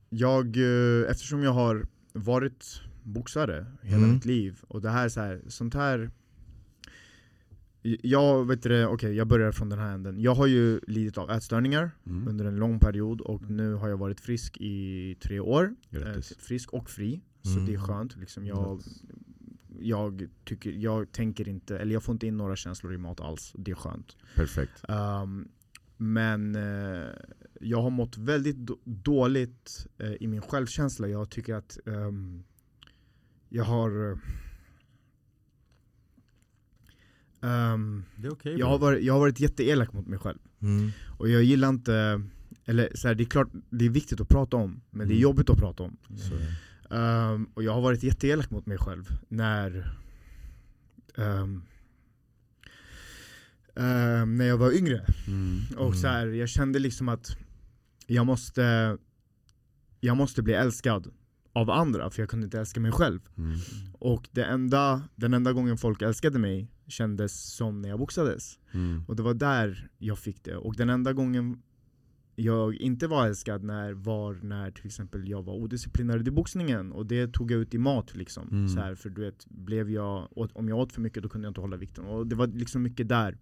[0.09, 4.13] jag, eh, eftersom jag har varit boxare hela Mm.
[4.13, 6.11] mitt liv, och det här är så här, sånt här
[8.01, 10.19] jag, vet det, okej jag börjar från den här änden.
[10.21, 12.27] Jag har ju lidit av ätstörningar Mm.
[12.27, 15.75] under en lång period och nu har jag varit frisk i tre år.
[15.91, 17.65] Eh, frisk och fri, så Mm.
[17.65, 18.15] det är skönt.
[18.17, 18.81] Liksom jag,
[19.79, 23.53] jag, tycker, jag tänker inte, eller jag får inte in några känslor i mat alls,
[23.57, 24.15] det är skönt.
[24.35, 24.83] Perfekt.
[24.89, 25.47] Um,
[25.97, 27.09] men eh,
[27.61, 31.07] jag har mått väldigt då- dåligt eh, i min självkänsla.
[31.07, 32.43] Jag tycker att ehm,
[33.49, 34.11] jag har...
[34.11, 34.17] eh,
[37.41, 38.55] ehm, okej.
[38.59, 40.39] jag, har varit, jag har varit jätteelak mot mig själv.
[40.61, 40.89] Mm.
[41.17, 42.21] Och jag gillar inte,
[42.65, 45.15] eller så här, det är klart det är viktigt att prata om, men det är
[45.15, 45.21] Mm.
[45.23, 45.97] jobbigt att prata om.
[46.91, 49.97] Ehm, och jag har varit jätteelak mot mig själv när
[51.17, 51.61] ehm,
[53.75, 55.05] ehm, när jag var yngre.
[55.27, 55.59] Mm.
[55.77, 57.37] Och så här, jag kände liksom att
[58.07, 58.97] jag måste,
[59.99, 61.07] jag måste bli älskad
[61.53, 63.19] av andra för jag kunde inte älska mig själv.
[63.37, 63.57] Mm.
[63.93, 68.59] Och det enda, den enda gången folk älskade mig kändes som när jag boxades.
[68.71, 69.03] Mm.
[69.07, 70.55] Och det var där jag fick det.
[70.55, 71.61] Och den enda gången
[72.35, 77.05] jag inte var älskad när, var när till exempel jag var odisciplinerad i boxningen och
[77.05, 78.47] det tog jag ut i mat liksom.
[78.51, 78.67] Mm.
[78.67, 81.49] Så här, för du vet, blev jag, om jag åt för mycket då kunde jag
[81.49, 82.05] inte hålla vikten.
[82.05, 83.37] Och det var liksom mycket där.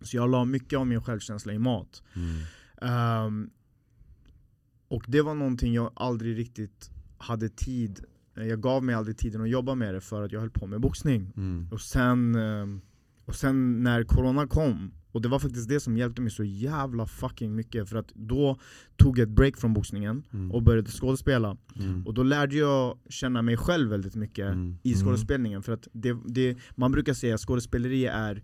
[0.00, 2.02] Så jag la mycket av min självkänsla i mat.
[2.14, 2.36] Mm.
[2.82, 3.50] Ehm,
[4.88, 8.00] och det var någonting jag aldrig riktigt hade tid,
[8.34, 10.80] jag gav mig aldrig tiden att jobba med det för att jag höll på med
[10.80, 11.32] boxning.
[11.36, 11.68] Mm.
[11.72, 12.80] Och sen, ehm,
[13.24, 17.06] och sen när corona kom, och det var faktiskt det som hjälpte mig så jävla
[17.06, 18.58] fucking mycket för att då
[18.96, 20.50] tog jag ett break från boxningen Mm.
[20.52, 21.56] och började skådespela.
[21.76, 22.06] Mm.
[22.06, 24.78] Och då lärde jag känna mig själv väldigt mycket Mm.
[24.82, 25.04] i Mm.
[25.06, 25.62] skådespelningen.
[25.62, 28.42] För att det, det, man brukar säga att skådespeleri är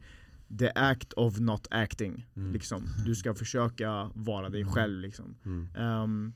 [0.58, 2.26] the act of not acting.
[2.36, 2.52] Mm.
[2.52, 2.82] Liksom.
[3.06, 5.00] Du ska försöka vara dig själv.
[5.00, 5.34] Liksom.
[5.44, 5.68] Mm.
[5.76, 6.32] Ehm,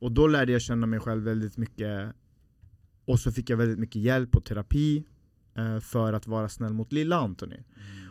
[0.00, 2.14] och då lärde jag känna mig själv väldigt mycket
[3.04, 5.04] Och så fick jag väldigt mycket hjälp och terapi
[5.54, 7.56] eh, För att vara snäll mot lilla Anthony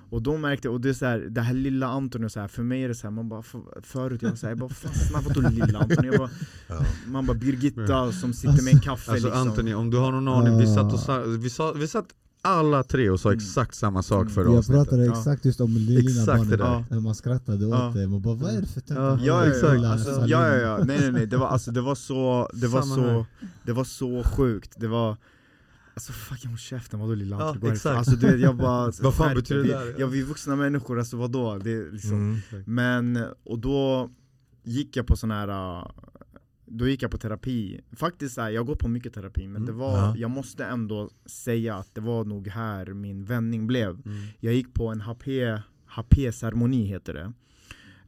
[0.10, 2.48] Och då märkte jag, och det är så här, det här lilla Anthony, så här,
[2.48, 5.22] för mig är det så här, man bara, för, förut jag var såhär, bara fastnar
[5.22, 6.08] vadå lilla Anthony?
[6.08, 6.30] Jag bara,
[6.68, 6.86] Ja.
[7.08, 10.28] man bara Birgitta som sitter med en kaffe Alltså liksom Anthony, om du har någon
[10.28, 13.38] aning, vi satt, och vi, sa, vi satt alla tre och sa Mm.
[13.38, 14.34] exakt samma sak Mm.
[14.34, 15.12] förra Jag avsnittet pratade Ja.
[15.20, 17.92] exakt just om det lilla Exakt det när man skrattade åt Ja.
[17.96, 18.96] det, man bara vad är det för Ja.
[18.96, 19.26] tankar?
[19.26, 21.96] Ja, ja, ja, alltså, ja, ja, ja, nej nej nej, det var, alltså, det var
[21.96, 23.26] så, det var Samma så, här.
[23.66, 25.18] det var så sjukt, det var
[25.94, 27.60] Alltså fucking håll käften, vadå lilla Ja, Anthony?
[27.60, 27.76] Gå härifrån.
[27.76, 27.98] exakt.
[27.98, 29.72] Alltså du vet jag bara Vad fan skärp betyder dig.
[29.72, 29.96] det där?
[30.00, 31.58] Ja vi är vuxna människor, alltså vadå?
[31.64, 32.64] Det är liksom Mm.
[32.66, 34.10] Men, och då
[34.64, 35.88] gick jag på sån här äh,
[36.72, 39.56] då gick jag på terapi, faktiskt så här, jag har gått på mycket terapi men
[39.56, 39.66] Mm.
[39.66, 40.14] det var, Ja.
[40.18, 44.02] jag måste ändå säga att det var nog här min vändning blev Mm.
[44.40, 45.28] Jag gick på en HP,
[45.86, 47.34] HP-ceremoni heter det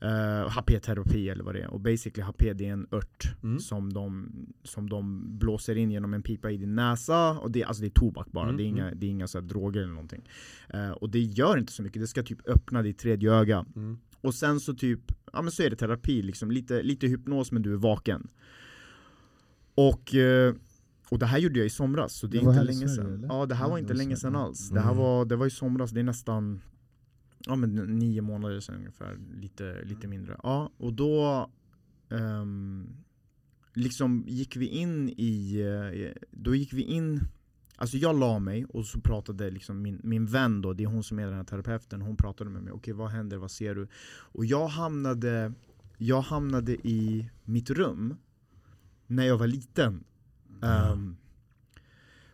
[0.03, 3.59] uh, HP-terapi eller vad det är, och basically HP det är en ört Mm.
[3.59, 4.31] som, de,
[4.63, 7.99] som de blåser in genom en pipa i din näsa, och det, alltså det är
[7.99, 10.21] tobak bara, Mm, det är inga, det är inga så här droger eller någonting
[10.73, 13.97] Eh, Och det gör inte så mycket, det ska typ öppna ditt tredje öga Mm.
[14.21, 14.99] Och sen så typ,
[15.33, 18.27] ja men så är det terapi liksom, lite, lite hypnos men du är vaken.
[19.75, 20.55] Och, eh,
[21.09, 23.13] och det här gjorde jag i somras, så det är Det var inte länge sedan.
[23.13, 23.27] eller?
[23.27, 24.97] Ja det här Ja, var inte var länge sedan alls, det här Mm.
[25.03, 26.61] var, det var i somras, det är nästan
[27.45, 30.37] Ja men nio månader sedan ungefär, lite, lite mindre.
[30.43, 31.49] Ja, och då
[32.09, 32.89] ehm,
[33.73, 37.19] Liksom gick vi in i, eh, då gick vi in
[37.81, 41.03] Alltså jag la mig och så pratade liksom min, min vän då, det är hon
[41.03, 43.87] som är den här terapeuten, hon pratade med mig, okej vad händer, vad ser du?
[44.05, 45.53] Och jag hamnade,
[45.97, 48.15] jag hamnade i mitt rum
[49.07, 50.03] när jag var liten.
[50.61, 51.15] Ehm,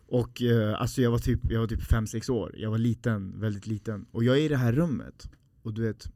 [0.08, 3.68] Och uh, alltså jag var typ, jag var typ 5-6 år, jag var liten, väldigt
[3.68, 4.06] liten.
[4.12, 5.30] Och jag är i det här rummet,
[5.62, 6.12] och du vet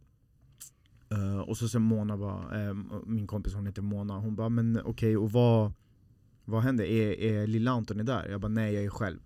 [1.13, 4.81] uh, Och så sen Mona bara, uh, min kompis hon heter Mona, hon bara men
[4.85, 5.73] okej och vad
[6.45, 6.83] vad händer?
[6.85, 8.27] Är, är lilla Anton där?
[8.29, 9.19] Jag bara nej jag är själv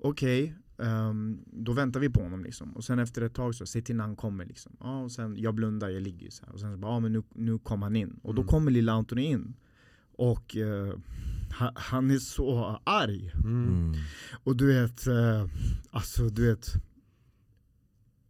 [0.00, 3.82] Okej, ehm, då väntar vi på honom liksom Och sen efter ett tag så, se
[3.82, 6.52] till när han kommer liksom ja, och sen, Jag blundar, jag ligger så här.
[6.52, 8.48] Och sen så bara, ja men nu, nu kom han in Och då Mm.
[8.48, 9.54] kommer lilla Anton in
[10.16, 10.94] Och eh,
[11.58, 13.92] ha, han är så arg Mm.
[14.44, 15.46] Och du vet, eh,
[15.90, 16.68] alltså du vet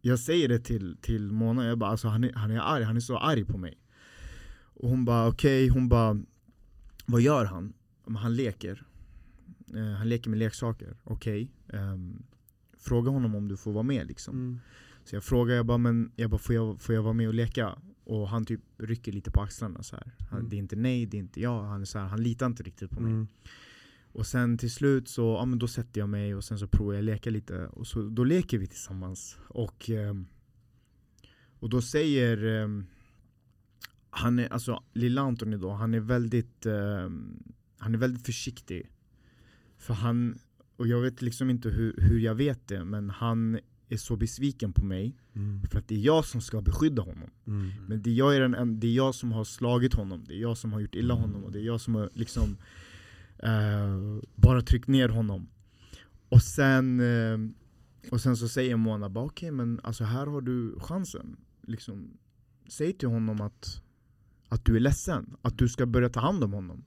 [0.01, 2.95] Jag säger det till, till Mona, jag bara alltså han är, han är arg, han
[2.95, 3.77] är så arg på mig
[4.73, 6.17] Och hon bara okej, hon bara
[7.07, 7.73] Vad gör han?
[8.17, 8.85] Han leker
[9.75, 12.23] eh, Han leker med leksaker, okej ehm,
[12.77, 14.59] Fråga honom om du får vara med liksom Mm.
[15.03, 17.33] Så jag frågar, jag bara, men jag bara får, jag, får jag vara med och
[17.33, 17.79] leka?
[18.03, 20.11] Och han typ rycker lite på axlarna så här.
[20.29, 20.49] Han, Mm.
[20.49, 22.63] Det är inte nej, det är inte ja, han, är så här, han litar inte
[22.63, 23.27] riktigt på mig Mm.
[24.11, 26.93] och sen till slut så, ja men då sätter jag mig och sen så provar
[26.93, 30.25] jag leka lite och så, då leker vi tillsammans och, ehm,
[31.59, 32.85] och då säger ehm,
[34.17, 37.43] han är, alltså lilla Antoni då, han är väldigt ehm,
[37.77, 38.89] Han är väldigt försiktig
[39.77, 40.37] För han,
[40.77, 44.73] och jag vet liksom inte hur, hur jag vet det men han är så besviken
[44.73, 45.61] på mig Mm.
[45.71, 47.69] för att det är jag som ska beskydda honom Mm.
[47.87, 50.33] men det är, jag är den, en- det är jag som har slagit honom, det
[50.33, 52.57] är jag som har gjort illa honom och det är jag som har liksom
[53.39, 55.47] eh, bara tryckt ner honom.
[56.29, 57.37] Och sen, eh,
[58.11, 61.37] och sen så säger Mona bara okej men alltså här har du chansen.
[61.67, 62.17] Liksom,
[62.67, 63.81] säg till honom att,
[64.49, 66.83] att du är ledsen, att du ska börja ta hand om honom.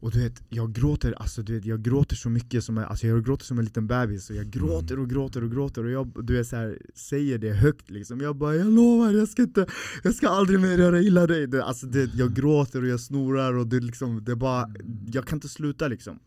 [0.00, 3.24] Och du vet, jag gråter, alltså du vet, jag gråter så mycket som, alltså jag
[3.24, 6.36] gråter som en liten bebis och Jag gråter och gråter och gråter och jag du
[6.36, 8.20] vet, så här, säger det högt liksom.
[8.20, 9.66] Jag bara 'Jag lovar, jag ska, inte,
[10.02, 13.54] jag ska aldrig mer göra illa dig' det, alltså det, Jag gråter och jag snorar
[13.54, 14.70] och det, liksom, det bara,
[15.12, 16.18] jag kan inte sluta liksom.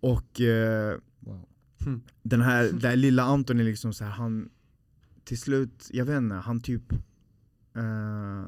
[0.00, 1.48] Och eh, Wow.
[2.22, 4.50] den här, den här lilla Anton är liksom så här, han
[5.24, 6.92] Till slut, jag vet inte, han typ
[7.76, 8.44] eh,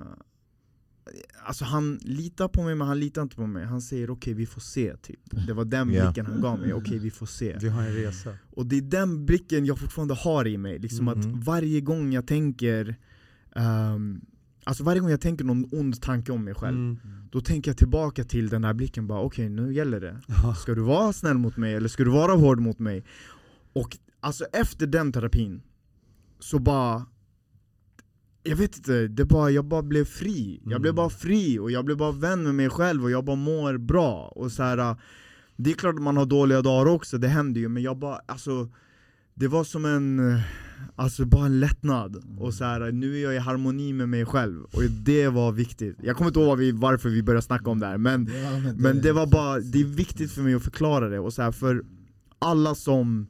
[1.45, 4.47] Alltså han litar på mig men han litar inte på mig, han säger okej vi
[4.47, 7.69] får se typ Det var den blicken han gav mig, okej vi får se Vi
[7.69, 8.31] har en resa.
[8.51, 11.21] Och det är den blicken jag fortfarande har i mig, liksom Mm.
[11.21, 12.97] att varje gång jag tänker
[13.57, 14.21] ehm,
[14.67, 16.99] Alltså varje gång jag tänker någon ond tanke om mig själv Mm.
[17.31, 20.21] Då tänker jag tillbaka till den här blicken bara okej nu gäller det.
[20.57, 23.05] Ska du vara snäll mot mig eller ska du vara hård mot mig?
[23.73, 25.63] Och alltså efter den terapin
[26.39, 27.07] Så bara
[28.47, 30.61] Jag vet inte, det bara, jag bara blev fri.
[30.65, 30.97] Jag blev Mm.
[30.97, 34.33] bara fri och jag blev bara vän med mig själv och jag bara mår bra.
[34.37, 34.97] Och så här,
[35.57, 38.21] Det är klart att man har dåliga dagar också, det händer ju men jag bara
[38.27, 38.69] alltså
[39.35, 40.39] Det var som en,
[40.97, 42.25] alltså bara en lättnad.
[42.39, 45.97] Och så här, nu är jag i harmoni med mig själv och det var viktigt.
[46.03, 48.77] Jag kommer inte ihåg vi, varför vi började snacka om det här men Ja, men
[48.77, 51.53] men det var bara, det är viktigt för mig att förklara det, och så här,
[51.53, 51.85] för
[52.39, 53.27] alla som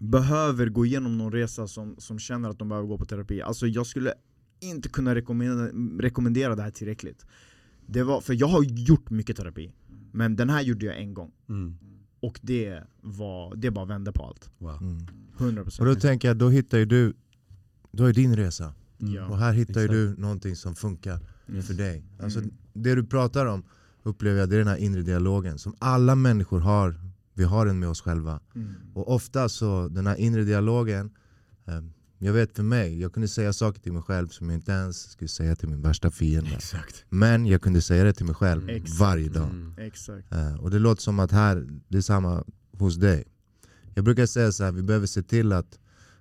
[0.00, 3.66] behöver gå igenom någon resa som, som känner att de behöver gå på terapi Alltså
[3.66, 4.14] jag skulle
[4.60, 5.68] inte kunna rekommendera,
[6.02, 7.26] rekommendera det här tillräckligt
[7.86, 9.72] det var, För jag har gjort mycket terapi,
[10.12, 11.76] men den här gjorde jag en gång Mm.
[12.22, 14.82] Och det var, det bara vände på allt Wow.
[14.82, 15.06] Mm.
[15.38, 17.12] 100% Och då tänker jag, då hittar ju du,
[17.92, 18.66] då är din resa.
[18.98, 19.34] Och ja.
[19.34, 21.62] här hittar ju du någonting som funkar Mm.
[21.62, 22.04] för dig.
[22.22, 22.50] Alltså, Mm.
[22.72, 23.62] Det du pratar om
[24.02, 26.94] upplever jag, det är den här inre dialogen som alla människor har.
[27.40, 28.40] Vi har den med oss själva.
[28.54, 28.74] Mm.
[28.94, 31.10] Och ofta så, den här inre dialogen,
[31.66, 31.80] eh,
[32.18, 35.10] jag vet för mig, jag kunde säga saker till mig själv som jag inte ens
[35.10, 36.50] skulle säga till min värsta fiende.
[36.50, 37.04] Exakt.
[37.08, 39.00] Men jag kunde säga det till mig själv Exakt.
[39.00, 39.48] varje dag.
[39.50, 39.74] Mm.
[39.78, 43.24] Exakt Eh, och det låter som att här, det är samma hos dig.
[43.94, 45.78] Jag brukar säga så här, vi behöver se till att,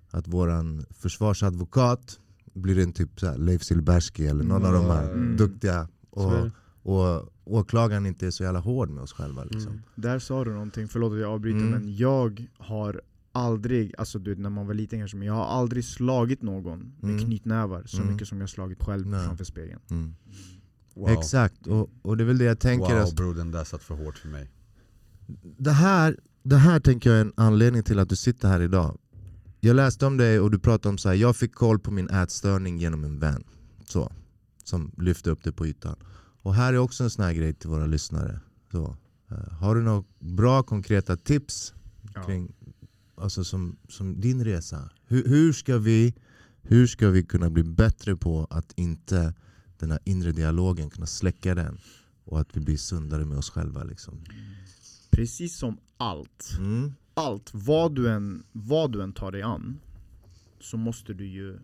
[0.09, 2.19] att våran försvarsadvokat
[2.53, 5.37] blir en typ så här Leif Silbersky eller någon av de här Mm.
[5.37, 5.87] duktiga.
[6.09, 6.49] Och,
[6.83, 9.43] och åklagaren inte är så jävla hård med oss själva.
[9.43, 9.71] Liksom.
[9.71, 9.83] Mm.
[9.95, 11.69] Där sa du någonting, förlåt att jag avbryter Mm.
[11.71, 15.85] men jag har aldrig, alltså du när man var liten kanske, men jag har aldrig
[15.85, 17.25] slagit någon med Mm.
[17.25, 18.13] knytnävar så Mm.
[18.13, 19.25] mycket som jag slagit själv Nej.
[19.25, 20.15] framför spegeln Mm.
[20.93, 21.09] Wow.
[21.09, 22.99] Exakt, och, och det är väl det jag tänker.
[23.03, 24.51] Wow bror, den där satt för hårt för mig.
[25.57, 28.97] det, här, det här tänker jag är en anledning till att du sitter här idag.
[29.59, 32.09] Jag läste om dig och du pratade om så här, jag fick koll på min
[32.09, 33.43] ätstörning genom en vän.
[33.85, 34.11] Så,
[34.63, 35.95] som lyfte upp det på ytan.
[36.41, 38.39] Och här är också en sån här grej till våra lyssnare.
[38.71, 38.97] Så,
[39.31, 41.73] eh, har du några bra konkreta tips
[42.15, 42.23] Ja.
[42.23, 42.51] kring
[43.15, 44.89] alltså som, som din resa?
[45.05, 46.13] Hur, hur, ska vi,
[46.61, 49.33] hur ska vi kunna bli bättre på att inte
[49.77, 51.77] den här inre dialogen, kunna släcka den?
[52.25, 53.83] Och att vi blir sundare med oss själva.
[53.83, 54.23] Liksom.
[55.09, 56.93] Precis som allt, Mm.
[57.13, 59.79] allt, vad du, än, vad du än tar dig an
[60.59, 61.59] Så måste du ju,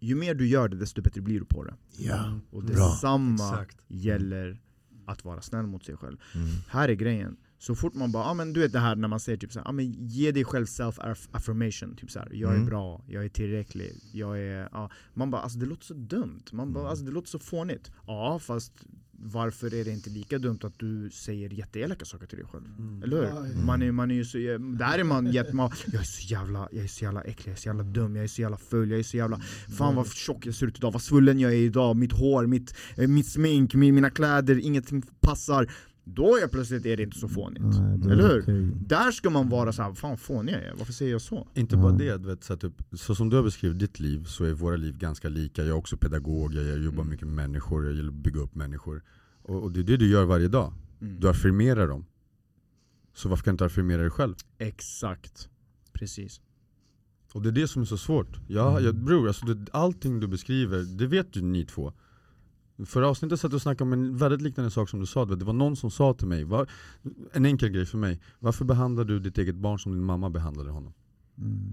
[0.00, 2.40] ju mer du gör det desto bättre blir du på det Ja.
[2.50, 2.76] Och Bra.
[2.76, 3.78] detsamma Exakt.
[3.88, 4.60] gäller
[5.06, 6.48] att vara snäll mot sig själv Mm.
[6.68, 9.20] Här är grejen, så fort man bara, ah, men du vet det här när man
[9.20, 10.98] säger typ såhär, ah, men ge dig själv self
[11.32, 12.66] affirmation typ såhär, jag är Mm.
[12.66, 14.90] bra, jag är tillräcklig, jag är, ja.
[15.14, 16.90] Man bara alltså det låter så dumt, man bara, Mm.
[16.90, 18.72] alltså, det låter så fånigt Ja fast
[19.18, 22.64] varför är det inte lika dumt att du säger jätteelaka saker till dig själv?
[23.04, 23.64] Eller hur?
[23.66, 24.38] Man är, man är ju så,
[24.78, 27.60] där är man jätteman, jag är så jävla, jag är så jävla äcklig, jag är
[27.60, 29.40] så jävla dum, jag är så jävla full, jag är så jävla
[29.78, 32.74] Fan vad tjock jag ser ut idag, vad svullen jag är idag, mitt hår, mitt,
[32.96, 35.70] mitt smink, mi- mina kläder, ingenting passar
[36.06, 38.42] Då är plötsligt är det inte så fånigt Nej, Eller hur?
[38.42, 38.70] okej.
[38.86, 41.48] Där ska man vara så här, fan fånig jag är, varför säger jag så?
[41.54, 44.44] Inte bara det, du vet, så, typ, så som du har beskrivit ditt liv så
[44.44, 45.62] är våra liv ganska lika.
[45.62, 47.10] Jag är också pedagog, jag jobbar Mm.
[47.10, 49.02] mycket med människor, jag gillar att bygga upp människor.
[49.42, 50.72] Och, och det är det du gör varje dag.
[51.00, 51.20] Mm.
[51.20, 52.06] Du affirmerar dem.
[53.14, 54.34] Så varför kan du inte affirmera dig själv?
[54.58, 55.48] Exakt,
[55.92, 56.40] precis
[57.34, 58.38] Och det är det som är så svårt.
[58.48, 61.92] Ja, jag, bror, alltså det, allting du beskriver, det vet ju ni två.
[62.86, 65.44] Förra avsnittet satt du och snackade om en väldigt liknande sak som du sa, det
[65.44, 66.66] var någon som sa till mig, va,
[67.32, 70.70] en enkel grej för mig, varför behandlar du ditt eget barn som din mamma behandlade
[70.70, 70.92] honom?
[71.38, 71.72] Mm.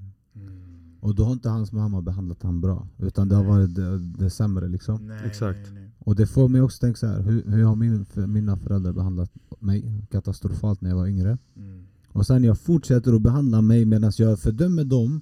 [0.99, 4.29] Och då har inte hans mamma behandlat han bra, utan det har varit det, det
[4.29, 5.07] sämre liksom.
[5.07, 5.59] Nej, Exakt.
[5.63, 5.91] nej, nej.
[5.99, 8.93] Och det får mig också tänka så här, hur, hur har min, för mina föräldrar
[8.93, 11.37] behandlat mig katastrofalt när jag var yngre?
[11.55, 11.83] Mm.
[12.07, 15.21] Och sen jag fortsätter att behandla mig medan jag fördömer dem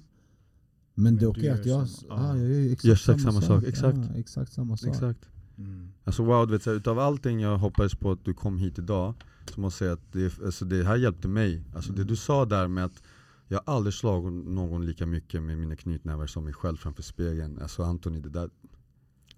[0.94, 2.42] Men, Men det är okej att jag, samma- ah, ja.
[2.42, 3.98] jag gör exakt, Gör exakt samma sak, exakt.
[3.98, 5.26] Ja, exakt samma sak Exakt.
[5.60, 5.88] Mm.
[6.04, 8.78] Alltså wow, du vet, så här, utav allting jag hoppades på att du kom hit
[8.78, 9.14] idag
[9.54, 12.44] Så måste jag säga att det, alltså, det här hjälpte mig Alltså det du sa
[12.44, 13.02] där med att
[13.48, 17.58] Jag har aldrig slagit någon lika mycket med mina knytnävar som mig själv framför spegeln
[17.62, 18.50] Alltså Antoni, det där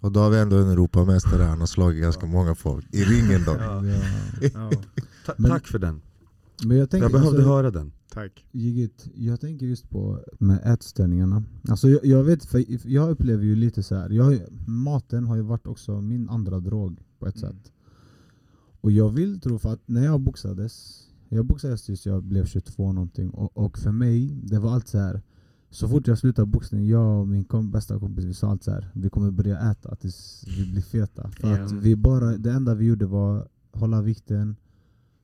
[0.00, 2.86] Och då har vi ändå en Europamästare, han har slagit ganska många folk.
[2.92, 3.56] I ringen dock.
[3.60, 3.86] Ja.
[3.86, 4.00] Ja.
[4.54, 4.70] Ja,
[5.26, 6.02] Ta- Men- tack för den.
[6.64, 7.92] Men jag tänker Jag behövde alltså, höra den.
[8.14, 8.44] Tack.
[8.52, 11.42] Gigit, jag tänker just på med ätstörningarna.
[11.68, 14.10] Alltså jag, jag vet, för jag upplever ju lite så här.
[14.10, 17.50] Jag, maten har ju varit också min andra drog på ett Mm.
[17.54, 17.72] sätt.
[18.80, 22.92] Och jag vill tro, för att när jag boxades, jag boxades tills jag blev 22
[22.92, 25.22] någonting, och, och för mig, det var allt så här.
[25.70, 28.70] Så fort jag slutade boxning, jag och min kom, bästa kompis, vi sa allt så
[28.70, 28.90] här.
[28.94, 31.30] vi kommer börja äta tills vi blir feta.
[31.30, 31.64] För Ja.
[31.64, 34.56] att vi bara, det enda vi gjorde var hålla vikten,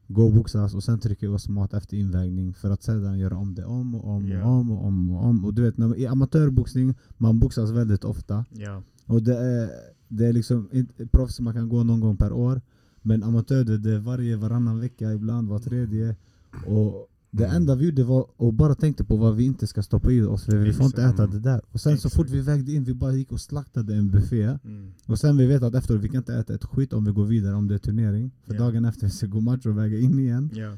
[0.08, 3.36] gå och boxas och sen trycka i oss mat efter invägning för att sedan göra
[3.36, 4.42] om det om och om Ja.
[4.44, 5.44] och om och om och om.
[5.44, 8.44] Och du vet, när, i amatörboxning, man boxas väldigt ofta.
[8.50, 8.82] Ja.
[9.06, 9.70] Och det är,
[10.08, 10.68] det är liksom
[11.10, 12.60] proffs man kan gå någon gång per år.
[13.02, 16.16] Men amatör det, det är varje, varannan vecka, ibland var tredje.
[16.66, 17.56] Och det Mm.
[17.56, 20.44] enda vi gjorde var att bara tänkte på vad vi inte ska stoppa i oss,
[20.44, 21.60] för vi får inte äta det där.
[21.70, 22.14] Och sen så Exakt.
[22.14, 24.42] fort vi vägde in, vi bara gick och slaktade en buffé.
[24.42, 24.90] Mm.
[25.06, 27.24] Och sen vi vet att efteråt, vi kan inte äta ett skit om vi går
[27.24, 28.30] vidare om det är turnering.
[28.46, 28.60] För Ja.
[28.60, 30.50] dagen efter vi ska gå match och väga in igen.
[30.54, 30.76] Ja.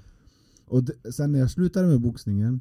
[0.66, 0.82] Och
[1.12, 2.60] sen när jag slutade med boxningen,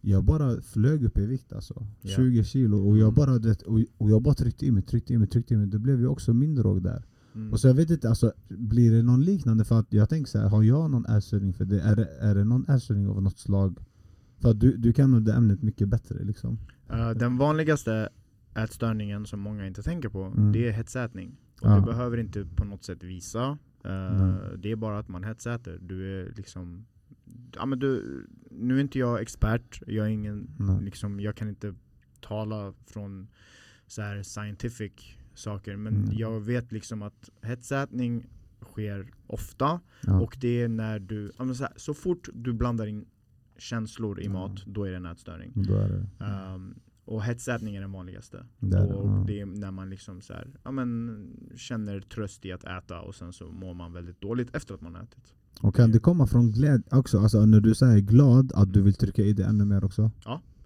[0.00, 1.86] jag bara flög upp i vikt alltså.
[2.02, 2.10] Ja.
[2.16, 5.18] 20 kilo och jag bara, det, och, och jag bara tryckte i mig, tryckte i
[5.18, 5.66] mig, tryckte i mig.
[5.66, 7.04] Det blev ju också min drog där.
[7.36, 7.52] Mm.
[7.52, 9.64] Och så jag vet inte, alltså, blir det någon liknande?
[9.64, 11.80] För att jag tänker så här, har jag någon ätstörning för det?
[11.80, 13.78] Är det, är det någon ätstörning av något slag?
[14.38, 16.58] För att du, du kan nog det ämnet mycket bättre liksom.
[16.90, 18.08] Eh, den vanligaste
[18.54, 20.52] ätstörningen som många inte tänker på, Mm.
[20.52, 21.36] det är hetsätning.
[21.62, 21.74] Och Ja.
[21.76, 23.58] det behöver inte på något sätt visa.
[23.84, 24.34] Nej.
[24.58, 25.78] det är bara att man hetsäter.
[25.82, 26.86] Du är liksom...
[27.56, 30.84] Ja, men du, nu är inte jag expert, jag, är ingen, Nej.
[30.84, 31.74] liksom, jag kan inte
[32.20, 33.28] tala från
[33.86, 34.92] så här scientific
[35.38, 36.08] saker, men Mm.
[36.18, 38.26] jag vet liksom att hetsätning
[38.62, 39.80] sker ofta.
[40.06, 40.20] Ja.
[40.20, 43.04] Och det är när du, ja, så, här, så fort du blandar in
[43.58, 44.32] känslor i Ja.
[44.32, 45.52] mat, då är det en ätstörning.
[45.56, 46.06] Är det,
[46.54, 46.74] Um,
[47.04, 48.46] och hetsätning är den vanligaste.
[48.58, 49.24] det, är det, och ja.
[49.26, 51.26] det är när man liksom så här, ja, men,
[51.56, 54.94] känner tröst i att äta och sen så mår man väldigt dåligt efter att man
[54.94, 55.34] har ätit.
[55.60, 57.18] Och kan det komma från glädje också?
[57.18, 60.10] Alltså när du säger glad, att du vill trycka i det ännu mer också?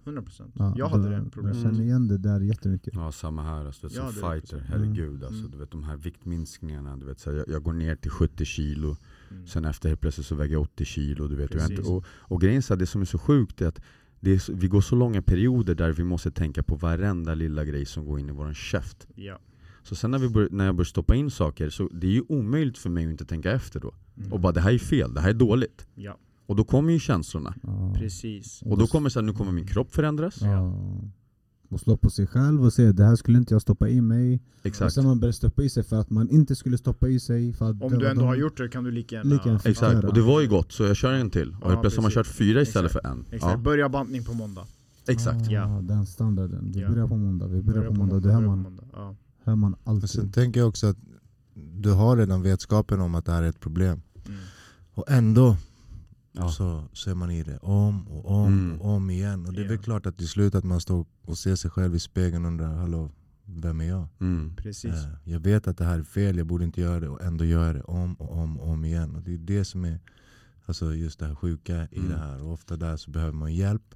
[0.05, 1.57] 100% Ja, Jag hade då- det problemet.
[1.57, 2.93] Jag känner igen det där jättemycket.
[2.93, 4.63] Ja samma här, alltså, vet, som det är fighter, så.
[4.73, 5.51] herregud alltså, Mm.
[5.51, 8.45] du vet de här viktminskningarna, du vet, så här, jag, jag går ner till 70
[8.45, 8.97] kilo,
[9.31, 9.47] Mm.
[9.47, 12.61] sen efter helt plötsligt så väger jag 80 kilo, du vet, inte, och, och grejen
[12.71, 13.81] är det som är så sjukt är att
[14.19, 17.65] det är, så- vi går så långa perioder där vi måste tänka på varenda lilla
[17.65, 19.07] grej som går in i våran käft.
[19.15, 19.39] Ja.
[19.83, 22.23] Så sen när, vi bör, när jag börjar stoppa in saker, så det är ju
[22.29, 23.93] omöjligt för mig att inte tänka efter då.
[24.17, 24.33] Mm.
[24.33, 25.87] Och bara det här är fel, det här är dåligt.
[25.95, 26.17] ja,
[26.51, 27.53] Och då kommer ju känslorna.
[27.63, 27.93] Ja.
[27.97, 28.61] precis.
[28.65, 30.41] Och då kommer så här, nu kommer min kropp förändras.
[30.41, 30.73] Ja.
[31.69, 34.35] Och slå på sig själv och säga det här skulle inte jag stoppa i mig.
[34.59, 34.93] Och Exakt.
[34.93, 37.53] sen man börjar stoppa i sig för att man inte skulle stoppa i sig.
[37.53, 39.29] För att Om du ändå de- har gjort det kan du lika gärna...
[39.29, 40.07] Lika gärna Exakt, göra.
[40.07, 41.49] och det var ju gott så jag kör en till.
[41.49, 43.05] Och Ja, helt plötsligt har man kört fyra istället Exakt.
[43.05, 43.25] för en.
[43.31, 44.65] Exakt, Ja, börja bantning på måndag.
[45.07, 45.47] exakt.
[45.47, 45.79] Ah, Ja.
[45.83, 46.71] Den standarden.
[46.73, 46.89] Vi Ja.
[46.89, 48.19] börjar på måndag, vi börjar Börja på måndag.
[48.19, 48.83] Det hör man, måndag.
[48.93, 49.15] Ja.
[49.43, 49.79] hör man Och
[50.09, 50.33] sen alltid.
[50.33, 50.97] tänker jag också att
[51.73, 54.01] du har redan vetskapen om att det här är ett problem.
[54.27, 54.39] Mm.
[54.93, 55.57] Och ändå
[56.31, 56.49] Ja.
[56.51, 58.81] så, så är man i det om och om Mm.
[58.81, 59.45] och om igen.
[59.45, 61.95] Och det är väl klart att till slut att man står och ser sig själv
[61.95, 63.11] i spegeln och undrar, hallå,
[63.45, 64.07] vem är jag?
[64.19, 64.55] Mm.
[64.55, 64.85] Precis.
[64.93, 67.45] Eh, Jag vet att det här är fel, jag borde inte göra det och ändå
[67.45, 69.15] gör jag det om och om och om igen.
[69.15, 69.99] Och det är det som är
[70.65, 72.09] alltså just det här sjuka i Mm.
[72.09, 72.43] det här.
[72.43, 73.95] Och ofta där så behöver man hjälp.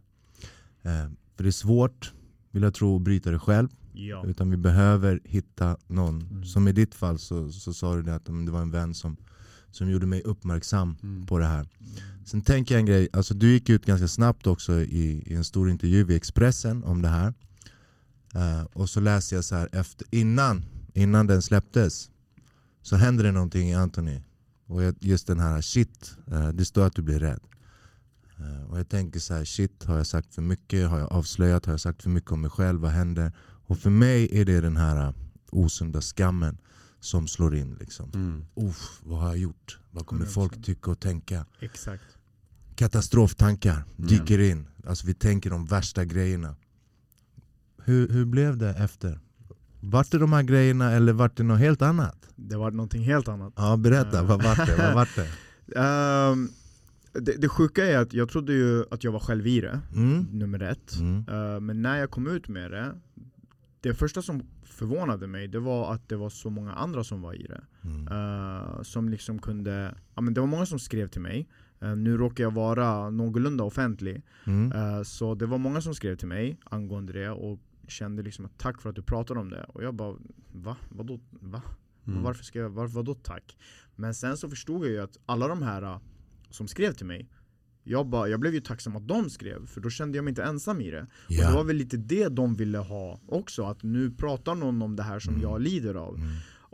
[0.81, 2.13] Eh, För det är svårt,
[2.51, 3.69] vill jag tro, att bryta det själv.
[3.93, 4.23] Ja.
[4.25, 6.21] Utan vi behöver hitta någon.
[6.21, 6.43] Mm.
[6.43, 9.17] Som i ditt fall så, så sa du det att det var en vän som,
[9.75, 11.25] som gjorde mig uppmärksam Mm.
[11.25, 11.67] på det här.
[12.25, 15.43] Sen tänker jag en grej, alltså du gick ut ganska snabbt också i, i en
[15.43, 17.33] stor intervju i Expressen om det här.
[18.35, 22.09] Eh, och så läste jag så här efter, innan, innan den släpptes
[22.81, 24.21] så hände det någonting i Anthony.
[24.67, 27.39] Och jag, just den här shit, eh, det står att du blir rädd.
[28.37, 30.89] Eh, och jag tänker så här, shit har jag sagt för mycket?
[30.89, 31.65] Har jag avslöjat?
[31.65, 32.79] Har jag sagt för mycket om mig själv?
[32.81, 33.31] Vad händer?
[33.67, 35.13] Och för mig är det den här
[35.51, 36.57] osunda skammen
[37.05, 37.75] som slår in.
[37.79, 38.11] Liksom.
[38.13, 38.45] Mm.
[38.55, 39.79] Uff, vad har jag gjort?
[39.91, 40.27] Vad kommer 100%.
[40.33, 41.45] folk tycka och tänka?
[41.59, 42.03] Exakt.
[42.75, 44.07] Katastroftankar Mm.
[44.09, 44.67] dyker in.
[44.87, 46.55] Alltså vi tänker de värsta grejerna.
[47.83, 49.19] Hur, hur blev det efter?
[49.79, 52.17] Vart det de här grejerna eller vart det något helt annat?
[52.35, 53.53] Det var någonting helt annat.
[53.55, 54.75] Ja berätta, vad vart det?
[54.77, 55.29] Vad vart det?
[55.81, 56.49] Ehm,
[57.13, 60.27] det, det sjuka är att jag trodde ju att jag var själv i det, Mm?
[60.31, 60.95] nummer ett.
[60.99, 61.25] Mm.
[61.29, 62.95] Eh, men när jag kom ut med det,
[63.85, 67.33] det första som förvånade mig det var att det var så många andra som var
[67.33, 67.61] i det.
[67.83, 68.07] Mm.
[68.07, 71.49] Eh, som liksom kunde, ja, men det var många som skrev till mig.
[71.81, 74.23] Eh, nu råkar jag vara någorlunda offentlig.
[74.45, 74.71] Mm.
[74.71, 78.57] Eh, så det var många som skrev till mig angående det och kände liksom att
[78.57, 79.63] tack för att du pratar om det.
[79.63, 80.15] Och jag bara,
[80.51, 80.77] va?
[80.89, 81.19] Vadå?
[81.29, 81.61] Va?
[82.07, 82.23] Mm.
[82.23, 83.57] Varför ska jag, varför, vadå tack?
[83.95, 85.97] Men sen så förstod jag ju att alla de här uh,
[86.49, 87.29] som skrev till mig
[87.87, 90.43] Jag, bara, jag blev ju tacksam att de skrev, för då kände jag mig inte
[90.43, 91.01] ensam i det.
[91.27, 94.95] Och det var väl lite det de ville ha också, att nu pratar någon om
[94.95, 95.43] det här som Mm.
[95.43, 96.15] jag lider av.
[96.15, 96.27] Mm.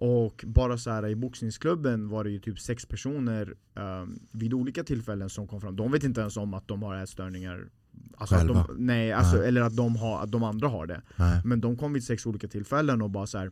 [0.04, 4.84] Och bara så här i boxningsklubben var det ju typ sex personer ehm, vid olika
[4.84, 5.76] tillfällen som kom fram.
[5.76, 7.70] De vet inte ens om att de har ätstörningar.
[8.18, 8.66] Alltså Själva?
[8.68, 9.48] de, nej, alltså, Nej.
[9.48, 11.02] eller att de, har, att de andra har det.
[11.16, 11.42] Nej.
[11.46, 13.52] Men de kom vid sex olika tillfällen och bara så här.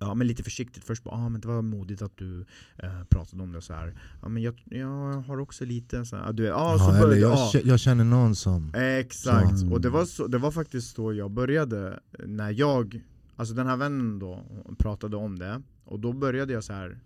[0.00, 2.44] Ja men lite försiktigt först bara, ah, men det var modigt att du
[2.76, 3.94] eh, pratade om det så här.
[4.22, 7.00] Ja men jag, jag har också lite så här, du vet, ah, så Ja, eller
[7.00, 7.50] började jag, ja.
[7.54, 8.74] kä- jag känner någon som...
[8.74, 13.00] Exakt, Så- och det var, så, det var faktiskt så jag började när jag,
[13.36, 14.44] alltså den här vännen då
[14.78, 16.98] pratade om det och då började jag så här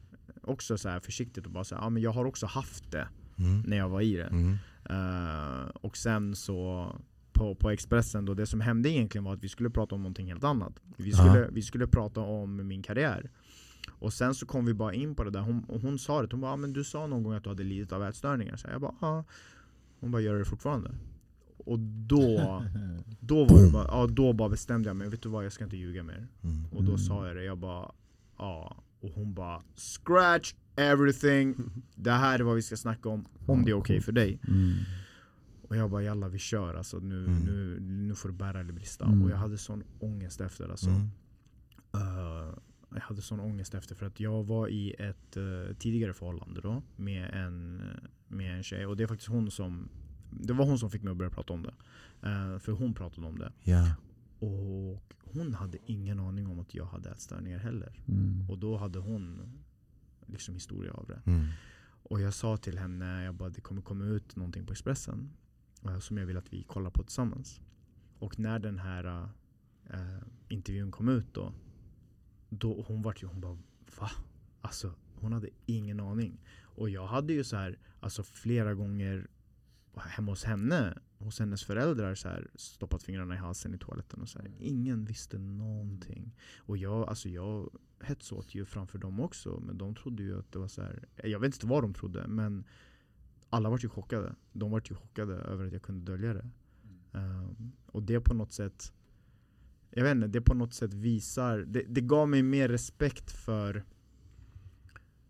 [0.43, 3.61] också så här försiktigt och bara säga, ja men jag har också haft det Mm.
[3.67, 4.25] när jag var i det.
[4.27, 4.57] Mm.
[4.91, 6.91] Eh, och sen så
[7.33, 10.27] på, på Expressen då, det som hände egentligen var att vi skulle prata om någonting
[10.27, 10.81] helt annat.
[10.97, 11.17] Vi Ja.
[11.17, 13.31] skulle, vi skulle prata om min karriär.
[13.99, 16.29] Och sen så kom vi bara in på det där, hon, och hon sa det,
[16.31, 18.57] hon bara ah, men du sa någon gång att du hade lidit av ätstörningar.
[18.57, 19.25] Så jag bara ja.
[20.01, 20.91] Hon bara gör det fortfarande.
[21.57, 22.63] Och då,
[23.21, 25.65] då, var det bara, ja, då bara bestämde jag mig, vet du vad jag ska
[25.65, 26.29] inte ljuga mer.
[26.43, 26.65] Mm.
[26.73, 27.93] Och då sa jag det, jag bara
[28.39, 28.77] ja.
[29.01, 31.55] Och hon bara scratch everything,
[31.95, 34.41] det här är vad vi ska snacka om, om det är okej för dig.
[34.49, 34.73] Mm.
[35.73, 37.39] Och jag bara jalla vi kör alltså, nu, Mm.
[37.45, 39.05] nu, nu får det bära eller brista.
[39.05, 39.23] Mm.
[39.23, 40.91] Och jag hade sån ångest efter alltså.
[40.91, 41.09] Mm.
[41.95, 42.55] Eh,
[42.95, 46.83] jag hade sån ångest efter för att jag var i ett eh, tidigare förhållande då
[46.97, 47.83] med en,
[48.29, 49.89] med en tjej och det är faktiskt hon som
[50.31, 51.75] Det var hon som fick mig att börja prata om det.
[52.23, 53.53] Eh, för hon pratade om det.
[53.63, 53.95] Ja.
[54.39, 57.93] Och hon hade ingen aning om att jag hade ätstörningar heller.
[58.09, 58.51] Mm.
[58.51, 59.53] Och då hade hon
[60.27, 61.23] liksom historia av det.
[61.31, 61.47] Mm.
[62.05, 65.31] Och jag sa till henne, jag bara, det kommer komma ut någonting på Expressen
[65.85, 67.61] Eh, som jag vill att vi kollar på tillsammans.
[68.19, 69.29] Och när den här eh,
[69.91, 71.53] eh, intervjun kom ut då,
[72.49, 73.59] då hon vart ju, hon bara
[73.99, 74.11] va?
[74.61, 76.41] Alltså hon hade ingen aning.
[76.63, 79.27] Och jag hade ju så här, alltså flera gånger
[79.97, 84.29] hemma hos henne, hos hennes föräldrar så här, stoppat fingrarna i halsen i toaletten och
[84.29, 84.51] så här.
[84.59, 86.37] Ingen visste någonting.
[86.59, 87.71] Och jag, alltså jag
[88.01, 91.09] hetsåt ju framför dem också, men de trodde ju att det var så här.
[91.25, 92.65] Jag vet inte vad de trodde, men
[93.53, 94.35] alla var ju chockade.
[94.53, 96.51] De var ju chockade över att jag kunde dölja det.
[97.13, 98.93] Um, och det på något sätt,
[99.91, 103.85] jag vet inte, det på något sätt visar, det, det gav mig mer respekt för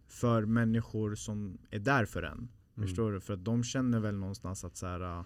[0.06, 2.32] för människor som är där för en.
[2.38, 2.88] Mm.
[2.88, 3.20] Förstår du?
[3.20, 5.24] För att de känner väl någonstans att så här, uh,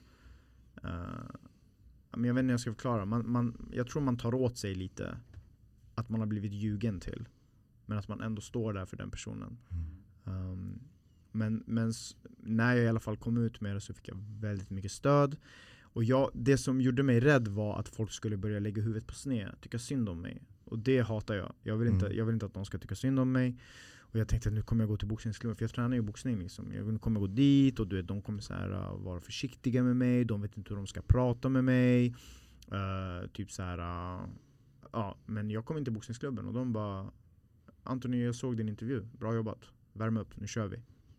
[2.11, 3.05] men jag vet inte hur jag ska förklara.
[3.05, 5.19] Man, man, jag tror man tar åt sig lite
[5.95, 7.29] att man har blivit ljugen till.
[7.87, 9.59] Men att man ändå står där för den personen.
[10.25, 10.81] Um,
[11.37, 11.93] men men
[12.39, 15.37] när jag i alla fall kom ut med det så fick jag väldigt mycket stöd.
[15.83, 19.15] Och jag, det som gjorde mig rädd var att folk skulle börja lägga huvudet på
[19.15, 20.43] sned, tycka synd om mig.
[20.65, 21.53] Och det hatar jag.
[21.63, 22.19] Jag vill, inte, Mm.
[22.19, 23.57] jag vill inte att någon ska tycka synd om mig.
[23.99, 26.39] Och jag tänkte att nu kommer jag gå till boxningsklubben, för jag tränar ju boxning
[26.39, 26.73] liksom.
[26.73, 29.21] Jag nu kommer jag gå dit och du vet, de kommer så här, uh, vara
[29.21, 32.15] försiktiga med mig, de vet inte hur de ska prata med mig.
[32.73, 34.29] Uh, typ så här, uh,
[34.93, 37.11] ja, men jag kom in till boxningsklubben och de bara
[37.83, 40.77] Antoni jag såg din intervju, bra jobbat, värm upp, nu kör vi.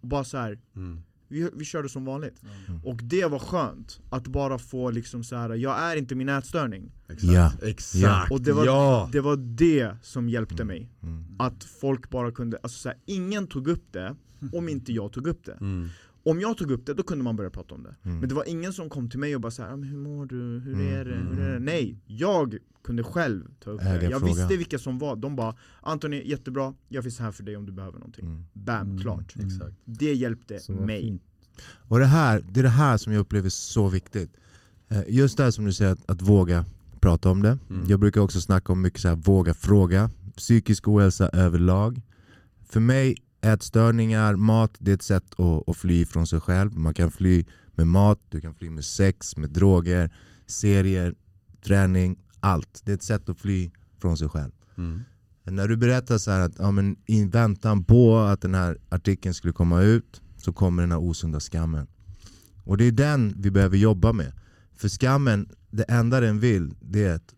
[0.08, 1.01] Och bara så här, Mm.
[1.28, 2.41] vi, vi körde som vanligt.
[2.68, 2.82] Mm.
[2.86, 5.49] Och det var skönt, att bara få liksom så här.
[5.55, 6.91] jag är inte min ätstörning.
[7.10, 7.34] Exakt.
[7.34, 7.51] Ja.
[7.68, 8.32] Exakt.
[8.32, 9.10] Och det var, ja.
[9.12, 10.89] det var det som hjälpte mig.
[11.03, 11.26] Mm.
[11.39, 14.16] Att folk bara kunde, alltså så här, ingen tog upp det
[14.53, 15.58] om inte jag tog upp det.
[15.62, 15.89] Mm.
[16.26, 17.95] Om jag tog upp det, då kunde man börja prata om det.
[18.03, 18.20] Mm.
[18.20, 20.36] Men det var ingen som kom till mig och bara såhär, hur mår du?
[20.60, 21.16] Hur Mm, är det?
[21.16, 21.51] Hur är det?
[21.51, 21.64] mm.
[21.64, 24.03] Nej, jag kunde själv ta upp Äga det.
[24.09, 24.35] Jag frågan.
[24.35, 27.71] visste vilka som var, de bara Antoni, jättebra, jag finns här för dig om du
[27.71, 28.25] behöver någonting.
[28.25, 28.45] Mm.
[28.53, 29.01] Bam, Mm.
[29.01, 29.33] klart.
[29.35, 29.75] Exakt.
[29.85, 31.01] Det hjälpte Så mig.
[31.01, 31.21] fint.
[31.73, 34.31] Och det här, det är det här som jag upplever så viktigt.
[34.89, 36.65] Eh, Just det här som du säger, att, att våga
[36.99, 37.57] prata om det.
[37.69, 37.85] Mm.
[37.88, 40.09] Jag brukar också snacka om mycket så här, våga fråga.
[40.35, 42.01] Psykisk ohälsa överlag.
[42.69, 46.77] För mig, ätstörningar, mat, det är ett sätt att, att fly från sig själv.
[46.77, 50.13] Man kan fly med mat, du kan fly med sex, med droger,
[50.45, 51.15] serier,
[51.61, 52.81] träning, allt.
[52.83, 53.71] Det är ett sätt att fly
[54.01, 54.51] från sig själv.
[54.77, 55.01] Mm.
[55.43, 59.33] När du berättar så här att ja, men i väntan på att den här artikeln
[59.33, 61.88] skulle komma ut så kommer den här osunda skammen.
[62.63, 64.31] Och det är den vi behöver jobba med.
[64.75, 67.33] För skammen, det enda den vill, det är att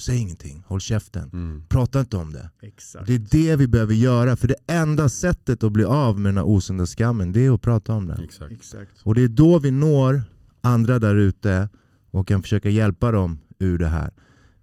[0.00, 1.62] säg ingenting, håll käften, Mm.
[1.68, 2.50] prata inte om det.
[2.62, 3.06] Exakt.
[3.06, 6.36] Det är det vi behöver göra, för det enda sättet att bli av med den
[6.36, 8.20] här osunda skammen, det är att prata om den.
[8.24, 8.52] Exakt.
[8.52, 8.90] Exakt.
[9.02, 10.22] Och det är då vi når
[10.60, 11.68] andra där ute
[12.10, 14.10] och kan försöka hjälpa dem ur det här.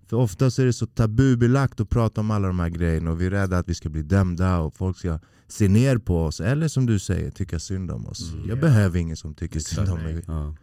[0.07, 3.25] För oftast är det så tabubelagt att prata om alla de här grejerna och vi
[3.25, 6.67] är rädda att vi ska bli dömda och folk ska se ner på oss eller
[6.67, 8.33] som du säger, tycka synd om oss.
[8.33, 8.49] Mm.
[8.49, 8.61] Jag Ja.
[8.61, 9.75] behöver ingen som tycker Exakt.
[9.87, 10.13] synd om Nej.
[10.13, 10.23] mig.
[10.27, 10.55] Ja.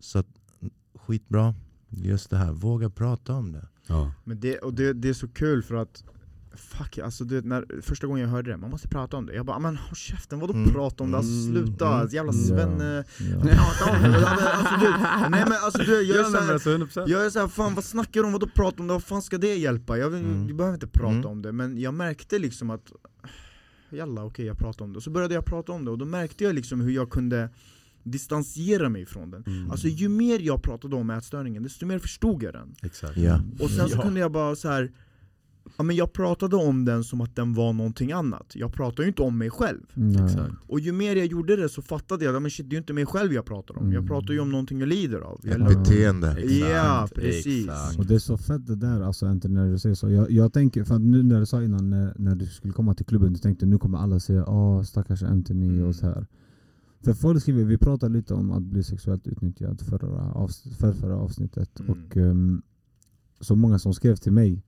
[0.00, 0.26] Så att,
[0.94, 1.54] skitbra,
[1.88, 3.68] just det här, våga prata om det.
[3.86, 4.12] Ja.
[4.24, 6.04] Men det, och det, det är så kul för att
[6.58, 9.34] Fuck, alltså du vet, när, första gången jag hörde det, man måste prata om det
[9.34, 10.72] Jag bara, men håll käften, vadå Mm.
[10.72, 11.16] prata om det?
[11.16, 11.52] Alltså Mm.
[11.66, 12.08] sluta, Mm.
[12.12, 12.46] jävla Ja.
[12.48, 13.40] svenne Ja.
[13.56, 14.28] Prata om det!
[14.28, 14.90] Alltså, du,
[15.30, 17.84] nej men alltså du, jag är Ja, såhär alltså 100% jag är såhär, fan vad
[17.84, 18.32] snackar du om?
[18.32, 18.92] Vadå prata om det?
[18.94, 19.98] Vad fan ska det hjälpa?
[19.98, 20.46] Jag Mm.
[20.46, 21.26] Vi behöver inte prata Mm.
[21.26, 22.92] om det, men jag märkte liksom att
[23.90, 26.04] Jalla okej jag pratar om det, och så började jag prata om det och då
[26.04, 27.48] märkte jag liksom hur jag kunde
[28.02, 29.70] distansera mig från den Mm.
[29.70, 33.40] Alltså ju mer jag pratade om ätstörningen, desto mer förstod jag den Exakt Ja.
[33.60, 34.02] Och sen så Ja.
[34.02, 34.90] kunde jag bara så här.
[35.76, 39.08] Ja, men jag pratade om den som att den var någonting annat Jag pratade ju
[39.08, 40.36] inte om mig själv Nej.
[40.66, 43.06] Och ju mer jag gjorde det så fattade jag att det är ju inte mig
[43.06, 44.06] själv jag pratar om Jag Mm.
[44.08, 46.30] pratar ju om någonting jag lider av Ett jag, beteende.
[46.30, 47.64] Exakt, Ja, precis.
[47.68, 47.98] exakt.
[47.98, 50.10] Och det är så fett det där alltså inte när du säger så.
[50.10, 52.94] Jag, jag tänker, för att nu när du sa innan när, när du skulle komma
[52.94, 55.86] till klubben, du tänkte nu kommer alla säga åh stackars Anthony Mm.
[55.88, 56.26] och så här.
[57.04, 61.16] För folk skriver, vi pratade lite om att bli sexuellt utnyttjad förra, avs för förra
[61.16, 61.80] avsnittet.
[61.80, 61.90] Mm.
[61.92, 62.62] Och um,
[63.40, 64.62] så många som skrev till mig.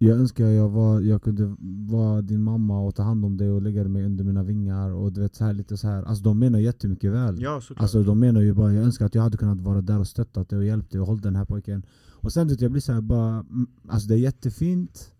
[0.00, 1.56] Jag önskar jag, var, jag kunde
[1.92, 5.12] vara din mamma och ta hand om dig och lägga dig under mina vingar och
[5.12, 6.02] du vet så här lite så här.
[6.02, 7.42] Alltså de menar jättemycket väl.
[7.42, 9.98] Ja såklart Alltså de menar ju bara, jag önskar att jag hade kunnat vara där
[9.98, 12.80] och stöttat dig och hjälpt dig och hållit den här pojken Och vet jag blir
[12.82, 15.12] såhär bara, mm, alltså det är jättefint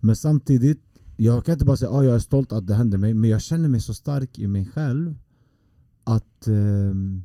[0.00, 0.82] Men samtidigt,
[1.16, 3.42] jag kan inte bara säga att jag är stolt att det hände mig Men jag
[3.42, 5.14] känner mig så stark i mig själv
[6.04, 7.22] Att ehm,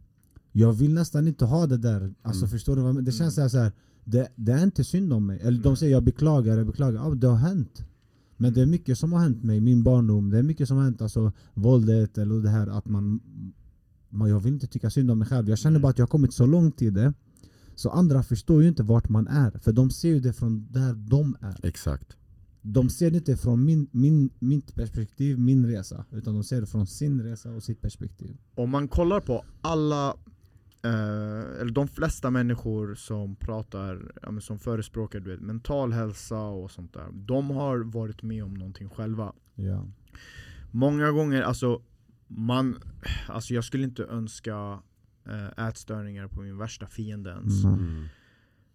[0.51, 2.49] jag vill nästan inte ha det där Alltså Mm.
[2.49, 3.03] förstår du vad?
[3.03, 3.49] Det känns Mm.
[3.49, 3.71] så här,
[4.11, 5.39] det, det är inte synd om mig.
[5.41, 7.83] Eller de säger jag beklagar, jag beklagar, ja det har hänt.
[8.37, 10.83] Men det är mycket som har hänt mig, min barndom, det är mycket som har
[10.83, 13.19] hänt, alltså våldet eller det här att man,
[14.09, 15.81] man Jag vill inte tycka synd om mig själv, jag känner Mm.
[15.81, 17.13] bara att jag har kommit så långt i det.
[17.75, 20.93] Så andra förstår ju inte vart man är, för de ser ju det från där
[20.93, 21.65] de är.
[21.65, 22.17] Exakt.
[22.61, 26.67] De ser det inte från min, min, mitt perspektiv, min resa Utan de ser det
[26.67, 28.37] från sin resa och sitt perspektiv.
[28.55, 30.15] Om man kollar på alla,
[30.83, 36.71] eh, eller de flesta människor som pratar, ja, som förespråkar du vet, mental hälsa och
[36.71, 39.33] sånt där De har varit med om någonting själva.
[39.55, 39.85] Ja,
[40.71, 41.81] Många gånger, alltså,
[42.27, 42.79] man,
[43.27, 44.79] alltså jag skulle inte önska
[45.25, 47.63] eh, ätstörningar på min värsta fiende ens.
[47.63, 48.05] Mm.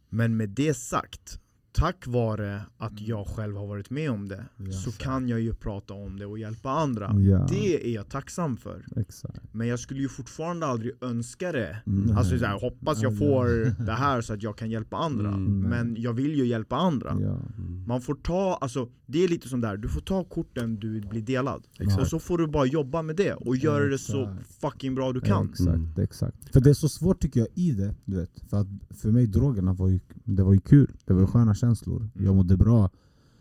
[0.08, 1.40] Men med det sagt,
[1.76, 4.72] tack vare att jag själv har varit med om det Ja.
[4.72, 7.46] Så kan jag ju prata om det och hjälpa andra Ja.
[7.50, 12.16] Det är jag tacksam för exakt Men jag skulle ju fortfarande aldrig önska det Mm.
[12.16, 13.46] Alltså så här, hoppas jag Ja, får
[13.86, 15.60] det här så att jag kan hjälpa andra Mm.
[15.60, 17.84] Men jag vill ju hjälpa andra Ja, Mm.
[17.86, 21.22] Man får ta, alltså det är lite som där, du får ta korten du blir
[21.22, 22.00] delad Exakt.
[22.02, 25.20] Och så får du bara jobba med det och göra det så fucking bra du
[25.20, 25.88] kan Exakt, Mm.
[26.02, 26.52] exakt.
[26.52, 28.30] För det är så svårt tycker jag i det, du vet.
[28.50, 28.66] För att
[29.00, 32.10] för mig drogerna var ju, det var ju kul, det var ju sköna känslor.
[32.14, 32.90] Jag mådde bra.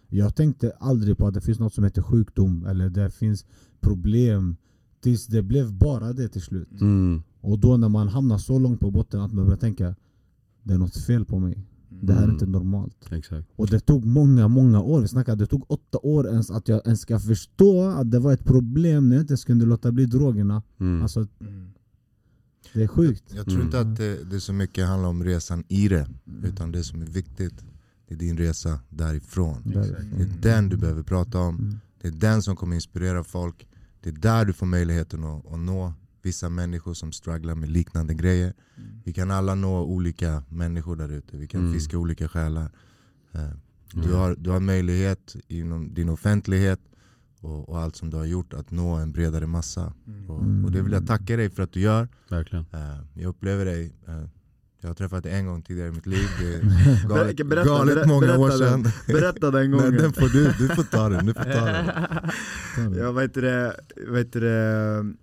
[0.08, 3.46] Jag tänkte aldrig på att det finns något som heter sjukdom eller det finns
[3.82, 4.56] problem.
[5.02, 6.82] Tills det blev bara det till slut.
[6.82, 7.24] Mm.
[7.42, 9.96] Och då när man hamnar så långt på botten att man börjar tänka
[10.64, 11.66] Det är något fel på mig.
[11.90, 12.36] Det här är Mm.
[12.36, 13.12] inte normalt.
[13.12, 15.02] Exakt Och det tog många, många år.
[15.02, 18.34] Vi snackade, det tog åtta år ens att jag ens ska förstå att det var
[18.34, 20.62] ett problem när jag inte ens kunde låta bli drogerna.
[20.80, 21.02] mm.
[21.02, 21.70] Alltså Mm.
[22.74, 23.24] det är sjukt.
[23.36, 26.08] Jag tror inte att det, det så mycket handlar om resan i det,
[26.44, 27.64] utan det som är viktigt
[28.08, 29.62] det är din resa därifrån.
[29.66, 30.14] Därifrån.
[30.18, 31.80] Det är den du behöver prata om, Mm.
[32.02, 33.68] det är den som kommer inspirera folk.
[34.02, 38.14] Det är där du får möjligheten att, att nå vissa människor som strugglar med liknande
[38.14, 38.54] grejer.
[39.04, 41.74] Vi kan alla nå olika människor där ute, vi kan Mm.
[41.74, 42.72] fiska olika själar.
[43.32, 43.50] Eh,
[43.94, 44.16] Du Mm.
[44.16, 46.80] har, du har möjlighet inom din offentlighet
[47.40, 49.94] och, och allt som du har gjort att nå en bredare massa.
[50.08, 50.30] Mm.
[50.30, 52.08] Och, och det vill jag tacka dig för att du gör.
[52.30, 54.24] Verkligen Eh, Jag upplever dig, eh,
[54.84, 58.08] jag har träffat en gång tidigare i mitt liv, det är galet, Berätta, galet berätta,
[58.10, 58.84] många år berätta sedan.
[58.84, 58.92] den.
[59.16, 62.94] Berätta den Nej, gången den får du, du får ta den, du får ta den.
[62.98, 63.76] Jag vet det,
[64.08, 65.14] vet det,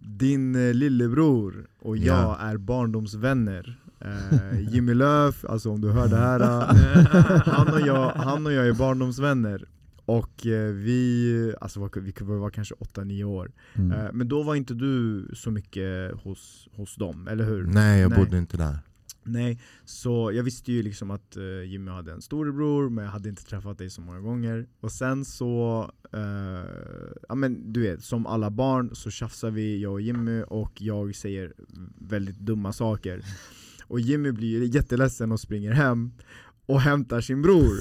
[0.00, 2.36] din eh, lillebror och jag Ja.
[2.40, 8.10] är barndomsvänner eh, Jimmy Löf, alltså om du hör det här eh, han, och jag,
[8.10, 9.64] han och jag är barndomsvänner
[10.04, 14.06] Och eh, vi, alltså var- vi var kanske 8-9 år Mm.
[14.16, 17.64] Men då var inte du så mycket hos, hos dem, eller hur?
[17.64, 18.18] Nej jag Nej.
[18.18, 18.78] bodde inte där.
[19.22, 23.28] Nej, så jag visste ju liksom att eh, Jimmy hade en storebror men jag hade
[23.28, 24.66] inte träffat dig så många gånger.
[24.80, 26.20] Och sen så, eh,
[27.28, 31.14] ja men du vet, som alla barn så tjafsar vi, jag och Jimmy och jag
[31.14, 31.52] säger
[31.98, 33.22] väldigt dumma saker.
[33.86, 36.12] Och Jimmy blir jätteledsen och springer hem
[36.66, 37.78] och hämtar sin bror.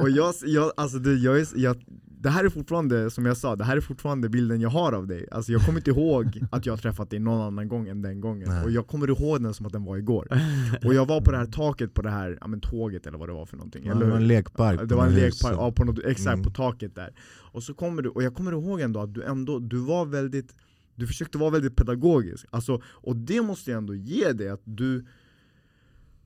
[0.02, 1.84] Och jag, jag alltså det, jag, är, jag
[2.24, 5.06] det här är fortfarande, som jag sa, det här är fortfarande bilden jag har av
[5.06, 8.02] dig Alltså jag kommer inte ihåg att jag har träffat dig någon annan gång än
[8.02, 8.64] den gången Nej.
[8.64, 10.28] Och jag kommer ihåg den som att den var igår
[10.84, 13.28] Och jag var på det här taket på det här, ja men tåget eller vad
[13.28, 14.88] det var för någonting Ja, det var en lekpark.
[14.88, 16.42] Det var en lekpark, ja, på något, exakt Mm.
[16.44, 17.14] på taket där
[17.52, 20.54] Och så kommer du, och jag kommer ihåg ändå att du ändå, du var väldigt
[20.94, 25.06] Du försökte vara väldigt pedagogisk, alltså, och det måste jag ändå ge dig att du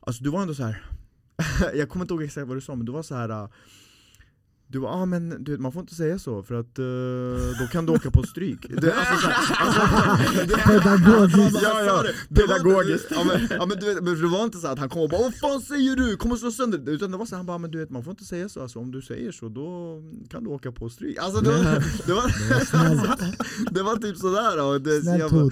[0.01, 0.83] Alltså du var ändå så här.
[1.75, 3.49] jag kommer inte ihåg exakt vad du sa men du var så här.
[4.71, 6.85] Du bara, ah, men du vet, man får inte säga så för att eh,
[7.61, 8.67] då kan du åka på stryk.
[8.81, 11.59] Det, alltså, så här, alltså, Pedagogiskt.
[11.63, 13.07] Ja, ja, Det var inte- pedagogiskt.
[13.11, 15.09] Ja men, ja, men, du vet, men det var inte så att han kom och
[15.11, 16.17] bara 'Vad fan säger du?
[16.17, 18.05] Kommer slå sönder det' Utan det var så här, han bara 'Men du vet man
[18.05, 21.19] får inte säga så, alltså, om du säger så då kan du åka på stryk'
[21.21, 21.59] Alltså det var,
[22.07, 25.51] det var, det var typ sådär och, det, så jag bara,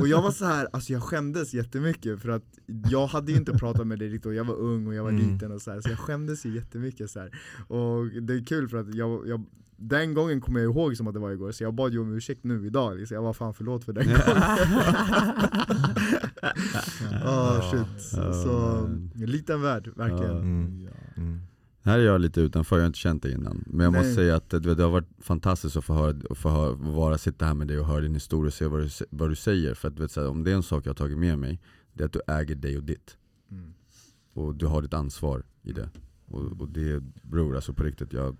[0.00, 2.42] och jag var så här, alltså jag skämdes jättemycket för att
[2.90, 5.10] jag hade ju inte pratat med dig riktigt och jag var ung och jag var
[5.10, 5.32] Mm.
[5.32, 7.30] liten och så här, så jag skämdes ju jättemycket så här.
[7.68, 9.44] Och det är kul för att jag, jag
[9.76, 12.12] den gången kommer jag ihåg som att det var igår, så jag bad ju om
[12.12, 13.14] ursäkt nu idag, liksom.
[13.14, 14.20] jag var fan förlåt för den gången
[17.24, 18.12] oh, shit.
[18.16, 20.36] Ja, Så, liten värld, verkligen.
[20.36, 20.88] Mm.
[21.16, 21.40] Mm.
[21.82, 23.64] Här är jag lite utanför, jag har inte känt dig innan.
[23.66, 24.14] Men jag måste Nej.
[24.14, 27.44] säga att det, det har varit fantastiskt att få, höra, att få höra, vara, sitta
[27.44, 29.74] här med dig och höra din historia och se vad du, vad du säger.
[29.74, 31.60] För att vet, så här, om det är en sak jag har tagit med mig,
[31.92, 33.16] det är att du äger dig och ditt.
[33.50, 33.74] Mm.
[34.32, 35.90] Och du har ditt ansvar i det.
[36.26, 38.36] Och, och det, bror alltså på riktigt, jag,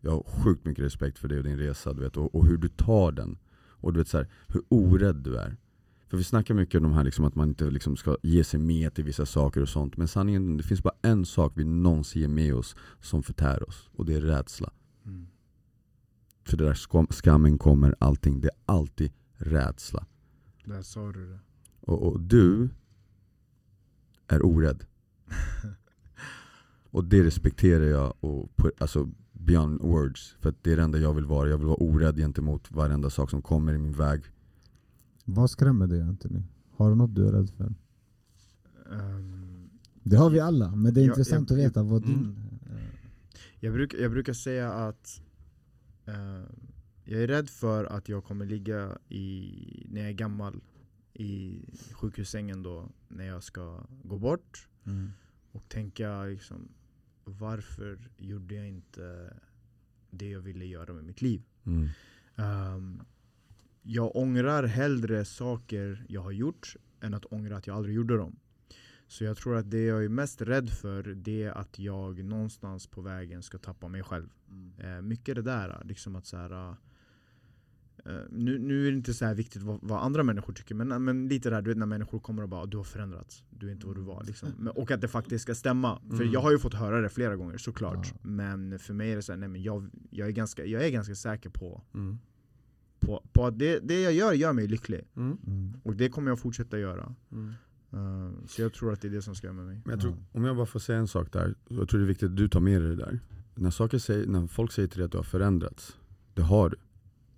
[0.00, 2.56] jag har sjukt mycket respekt för dig och din resa du vet, och, och hur
[2.56, 3.38] du tar den.
[3.82, 5.56] Och du vet så här, hur orädd du är.
[6.10, 8.60] För vi snackar mycket om de här liksom, att man inte liksom ska ge sig
[8.60, 9.96] med till vissa saker och sånt.
[9.96, 13.90] Men sanningen, det finns bara en sak vi någonsin ger med oss som förtär oss.
[13.92, 14.72] Och det är rädsla.
[15.04, 15.26] Mm.
[16.44, 20.06] För det där skam, skammen kommer allting, det är alltid rädsla.
[20.64, 21.38] Där sa du det
[21.80, 22.68] Och, och du
[24.26, 24.84] är orädd.
[26.90, 30.36] Och det respekterar jag, och på, alltså beyond words.
[30.40, 31.48] För att det är det enda jag vill vara.
[31.48, 34.22] Jag vill vara orädd gentemot varenda sak som kommer i min väg.
[35.24, 36.42] Vad skrämmer dig Anthony?
[36.76, 37.74] Har du något du är rädd för?
[38.92, 39.70] Ehm,
[40.02, 42.16] Det har vi alla, men det är Ja, intressant jag- att veta vad mm.
[42.18, 42.36] din...
[42.70, 42.82] eh,
[43.60, 45.20] jag, bruk, jag brukar säga att
[46.06, 46.42] eh,
[47.04, 50.60] jag är rädd för att jag kommer ligga i, när jag är gammal
[51.14, 51.60] i
[51.92, 54.68] sjukhussängen då när jag ska gå bort
[55.52, 56.68] och tänka liksom
[57.30, 59.34] varför gjorde jag inte
[60.10, 61.42] det jag ville göra med mitt liv?
[61.64, 61.88] Mm.
[62.36, 63.02] Ehm,
[63.82, 68.36] jag ångrar hellre saker jag har gjort än att ångra att jag aldrig gjorde dem.
[69.06, 72.86] Så jag tror att det jag är mest rädd för det är att jag någonstans
[72.86, 74.28] på vägen ska tappa mig själv.
[74.78, 76.76] Eh, mycket det där, liksom att så här,
[78.06, 81.04] eh, nu, nu är det inte så här viktigt vad, vad andra människor tycker, men,
[81.04, 83.72] men lite där du vet när människor kommer och bara du har förändrats, du är
[83.72, 84.24] inte vad du var.
[84.24, 84.48] Liksom.
[84.58, 86.00] Men, och att det faktiskt ska stämma.
[86.08, 86.32] För Mm.
[86.32, 88.06] jag har ju fått höra det flera gånger såklart.
[88.12, 88.18] Ja.
[88.22, 90.90] Men för mig är det så här, nej men jag, jag, är, ganska, jag är
[90.90, 92.18] ganska säker på, Mm.
[93.00, 95.00] på, på att det, det jag gör gör mig lycklig.
[95.16, 95.38] Mm.
[95.46, 95.72] Mm.
[95.82, 97.14] Och det kommer jag fortsätta göra.
[97.32, 97.48] Mm.
[97.92, 99.80] Eh, så jag tror att det är det som skrämmer mig.
[99.84, 100.38] Men jag tror, Ja.
[100.38, 102.48] om jag bara får säga en sak där, jag tror det är viktigt att du
[102.48, 103.20] tar med dig det där.
[103.54, 105.96] När, saker säger, när folk säger till dig att du har förändrats,
[106.34, 106.76] det har du.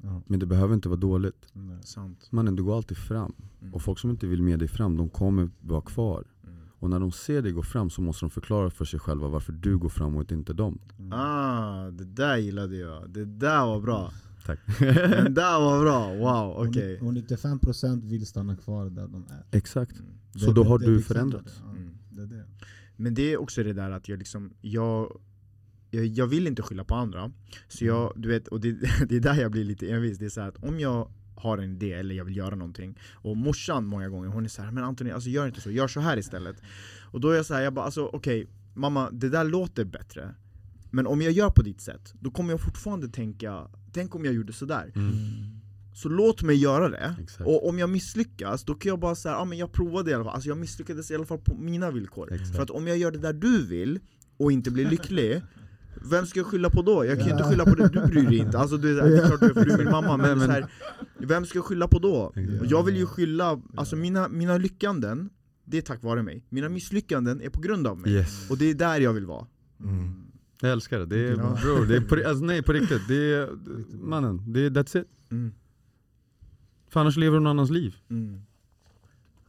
[0.05, 0.23] Ja.
[0.27, 1.47] Men det behöver inte vara dåligt.
[1.53, 1.79] Nej.
[1.83, 2.29] Sant.
[2.31, 3.33] Mannen, du går alltid fram.
[3.61, 3.75] Mm.
[3.75, 6.25] Och folk som inte vill med dig fram, de kommer vara kvar.
[6.45, 6.57] Mm.
[6.79, 9.53] Och när de ser dig gå fram så måste de förklara för sig själva varför
[9.53, 10.79] du går framåt, inte dem.
[10.99, 11.13] Mm.
[11.13, 13.11] Ah, det där gillade jag.
[13.11, 14.11] Det där var bra.
[14.47, 14.59] Tack.
[14.79, 16.99] Den där var bra, wow, Och okej.
[17.03, 19.59] ni- Och 95% vill stanna kvar där de är.
[19.59, 19.99] Exakt.
[20.01, 20.13] Mm.
[20.35, 21.55] Så Det- då det- har det du förändrats.
[21.57, 21.63] det.
[21.65, 21.95] Ja, Mm.
[22.11, 22.45] det är det.
[22.97, 25.21] Men det är också det där att jag liksom, jag,
[25.93, 27.33] jag, jag vill inte skylla på andra.
[27.69, 28.73] Så jag, du vet, och det,
[29.09, 30.19] det är där jag blir lite envis.
[30.19, 33.37] Det är så att om jag har en idé eller jag vill göra någonting och
[33.37, 36.01] morsan många gånger hon är så här, men Antoni alltså gör inte så, gör så
[36.01, 36.57] här istället.
[37.01, 40.35] Och då är jag så här, jag bara alltså okej mamma det där låter bättre.
[40.91, 44.35] Men om jag gör på ditt sätt, då kommer jag fortfarande tänka, tänk om jag
[44.35, 44.93] gjorde sådär.
[44.95, 45.13] Mm.
[45.95, 47.17] Så låt mig göra det.
[47.23, 47.49] Exakt.
[47.49, 50.25] Och om jag misslyckas, då kan jag bara säga, ja men jag provade i alla
[50.25, 52.33] fall, alltså jag misslyckades i alla fall på mina villkor.
[52.33, 52.57] Exakt.
[52.57, 54.01] För att om jag gör det där du vill,
[54.37, 55.43] och inte blir lycklig
[56.11, 57.05] vem ska jag skylla på då?
[57.05, 59.27] Jag kan ju inte skylla på det, du bryr dig inte, alltså du, det är
[59.27, 60.67] klart du är för du är min mamma, men, Så här,
[61.19, 62.15] vem ska jag skylla på då?
[62.61, 65.31] Och jag vill ju skylla, alltså mina, mina lyckanden,
[65.65, 68.51] det är tack vare mig Mina misslyckanden är på grund av mig, Yes.
[68.51, 69.47] och det är där jag vill vara
[69.81, 70.13] Mm.
[70.61, 71.07] Jag älskar det.
[71.07, 71.59] Det är, Ja.
[71.63, 73.09] bro, det är på, alltså, nej på riktigt.
[73.09, 73.49] Det är,
[74.03, 75.07] mannen, det är, that's it.
[75.31, 75.53] mm.
[76.89, 77.97] För annars lever du någon annans liv.
[78.11, 78.41] Mm.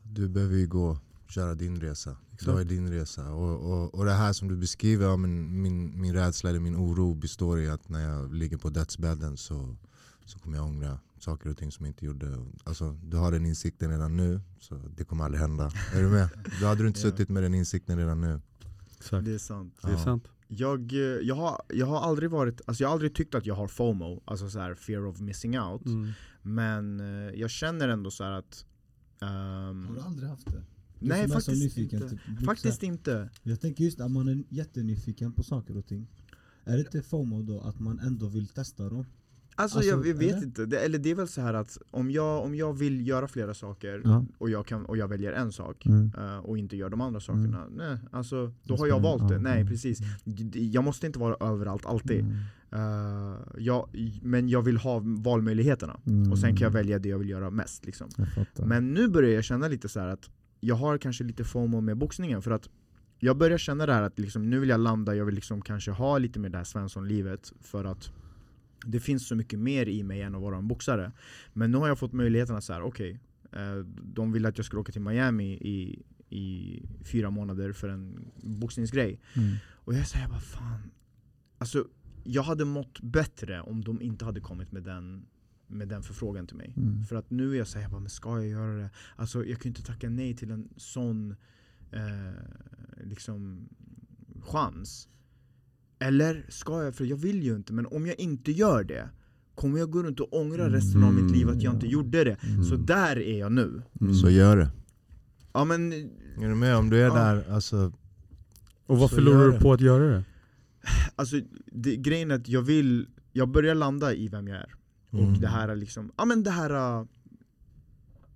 [0.04, 0.98] Du behöver ju gå,
[1.34, 2.12] köra din resa.
[2.12, 2.46] Exakt.
[2.46, 3.30] Du har ju din resa.
[3.32, 6.76] Och, och, och det här som du beskriver, ja, men min, min rädsla eller min
[6.76, 9.76] oro består i att när jag ligger på dödsbädden så,
[10.26, 12.46] så kommer jag ångra saker och ting som jag inte gjorde.
[12.64, 15.72] Alltså, du har den insikten redan nu, så det kommer aldrig hända.
[15.94, 16.30] Är du med?
[16.62, 17.12] Då hade du inte Ja.
[17.12, 18.42] suttit med den insikten redan nu.
[18.98, 19.26] Exakt.
[19.26, 20.04] Det är sant Det är Ja.
[20.04, 20.28] sant.
[20.48, 23.56] jag, eh, jag, har, jag har aldrig varit, alltså jag har aldrig tyckt att jag
[23.56, 26.12] har FOMO, alltså så här fear of missing out Mm.
[26.42, 28.66] Men eh, jag känner ändå så här att
[29.22, 30.64] ehm, Har du aldrig haft det?
[31.04, 34.12] Du Nej som är så faktiskt nyfiken, inte, typ, faktiskt inte Jag tänker just att
[34.12, 36.08] man är jättenyfiken på saker och ting
[36.64, 39.06] Är det inte FOMO då, att man ändå vill testa dem?
[39.56, 40.44] Alltså, Alltså, jag, jag vet eller?
[40.44, 43.28] inte, det, eller det är väl så här att om jag, om jag vill göra
[43.28, 44.26] flera saker Ja.
[44.38, 46.12] och, jag kan, och jag väljer en sak Mm.
[46.18, 49.40] eh, och inte gör de andra sakerna, nej, alltså, då har jag valt det.
[49.40, 50.00] Nej precis.
[50.54, 52.20] Jag måste inte vara överallt alltid.
[52.20, 52.36] Mm.
[52.72, 53.90] Eh, jag,
[54.22, 56.00] men jag vill ha valmöjligheterna.
[56.06, 56.32] Mm.
[56.32, 57.86] Och sen kan jag välja det jag vill göra mest.
[57.86, 58.10] Liksom.
[58.66, 60.30] Men nu börjar jag känna lite så här att
[60.66, 62.70] jag har kanske lite FOMO med boxningen för att
[63.20, 65.92] jag börjar känna det här att liksom, nu vill jag landa, jag vill liksom kanske
[65.92, 68.12] ha lite mer det här Svensson-livet för att
[68.86, 71.12] det finns så mycket mer i mig än att vara en boxare.
[71.54, 73.20] Men nu har jag fått möjligheten att säga okej,
[73.52, 78.32] eh, de ville att jag skulle åka till Miami i, i fyra månader för en
[78.36, 79.20] boxningsgrej.
[79.34, 79.56] Mm.
[79.72, 80.92] Och jag säger bara fan,
[81.58, 81.88] alltså
[82.24, 85.26] jag hade mått bättre om de inte hade kommit med den,
[85.74, 86.74] med den förfrågan till mig.
[86.78, 87.04] Mm.
[87.04, 88.90] För att nu är jag såhär, men ska jag göra det?
[89.16, 91.36] Alltså jag kan ju inte tacka nej till en sån
[91.92, 92.34] eh,
[93.04, 93.70] liksom
[94.42, 95.08] chans.
[96.00, 96.96] Eller ska jag?
[96.96, 99.10] För jag vill ju inte, men om jag inte gör det
[99.56, 102.38] Kommer jag gå runt och ångra resten av mitt liv att jag inte gjorde det?
[102.44, 102.64] Mm.
[102.64, 104.14] Så där är jag nu Mm.
[104.14, 104.70] Så gör det.
[105.54, 106.76] Ja men, Är du med?
[106.78, 107.14] Om du är Ja.
[107.16, 107.92] där, alltså
[108.86, 110.24] Och vad förlorar du på att göra det?
[111.16, 114.74] alltså det, grejen är att jag vill Jag börjar landa i vem jag är
[115.14, 115.26] Mm.
[115.34, 117.06] Och det här är liksom, ja men det här äh,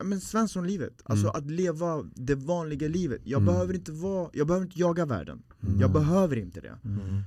[0.04, 1.36] men Svenssonlivet, alltså Mm.
[1.44, 3.54] att leva det vanliga livet Jag Mm.
[3.54, 5.80] behöver inte vara, jag behöver inte jaga världen Mm.
[5.80, 7.22] Jag behöver inte det Mm.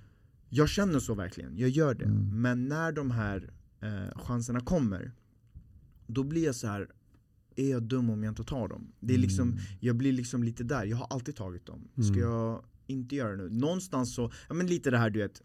[0.52, 2.04] Jag känner så verkligen, jag gör det.
[2.04, 2.42] Mm.
[2.42, 5.12] Men när de här eh, chanserna kommer,
[6.06, 6.88] då blir jag så här.
[7.56, 8.92] är jag dum om jag inte tar dem?
[9.00, 9.60] Det är liksom, Mm.
[9.80, 11.88] jag blir liksom lite där, jag har alltid tagit dem.
[11.94, 12.18] Ska Mm.
[12.20, 13.48] jag inte göra det nu?
[13.50, 15.42] Någonstans så, ja men lite det här du vet,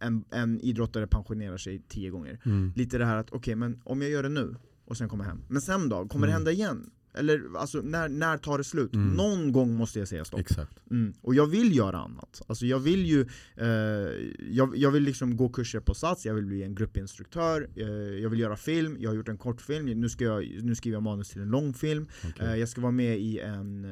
[0.00, 2.40] en, en idrottare pensionerar sig tio gånger.
[2.44, 2.72] Mm.
[2.76, 5.40] Lite det här att, okej men om jag gör det nu, och sen kommer hem.
[5.48, 6.08] Men sen då?
[6.08, 6.38] Kommer det Mm.
[6.40, 6.90] hända igen?
[7.14, 8.94] Eller alltså, när, när tar det slut?
[8.94, 9.08] Mm.
[9.08, 10.40] Någon gång måste jag säga stopp.
[10.40, 10.90] Exakt.
[10.90, 11.14] Mm.
[11.20, 12.42] Och jag vill göra annat.
[12.46, 13.20] Alltså jag vill ju
[13.56, 13.66] eh,
[14.50, 17.86] jag, jag vill liksom gå kurser på Sats, jag vill bli en gruppinstruktör, eh,
[18.22, 21.02] jag vill göra film, jag har gjort en kortfilm, nu, ska jag, nu skriver jag
[21.02, 22.46] manus till en långfilm, Okej.
[22.46, 23.84] eh, jag ska vara med i en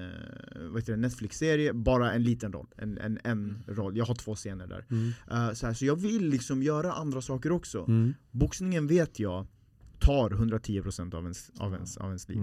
[0.89, 4.85] eh, Netflix-serie, bara en liten roll, en, en, en roll, jag har två scener där.
[4.91, 5.13] Mm.
[5.31, 7.85] Eh, så, här, så jag vill liksom göra andra saker också.
[7.89, 8.15] Mm.
[8.31, 9.47] Boxningen vet jag
[10.03, 12.39] tar 110% av ens, av, ens, av ens liv.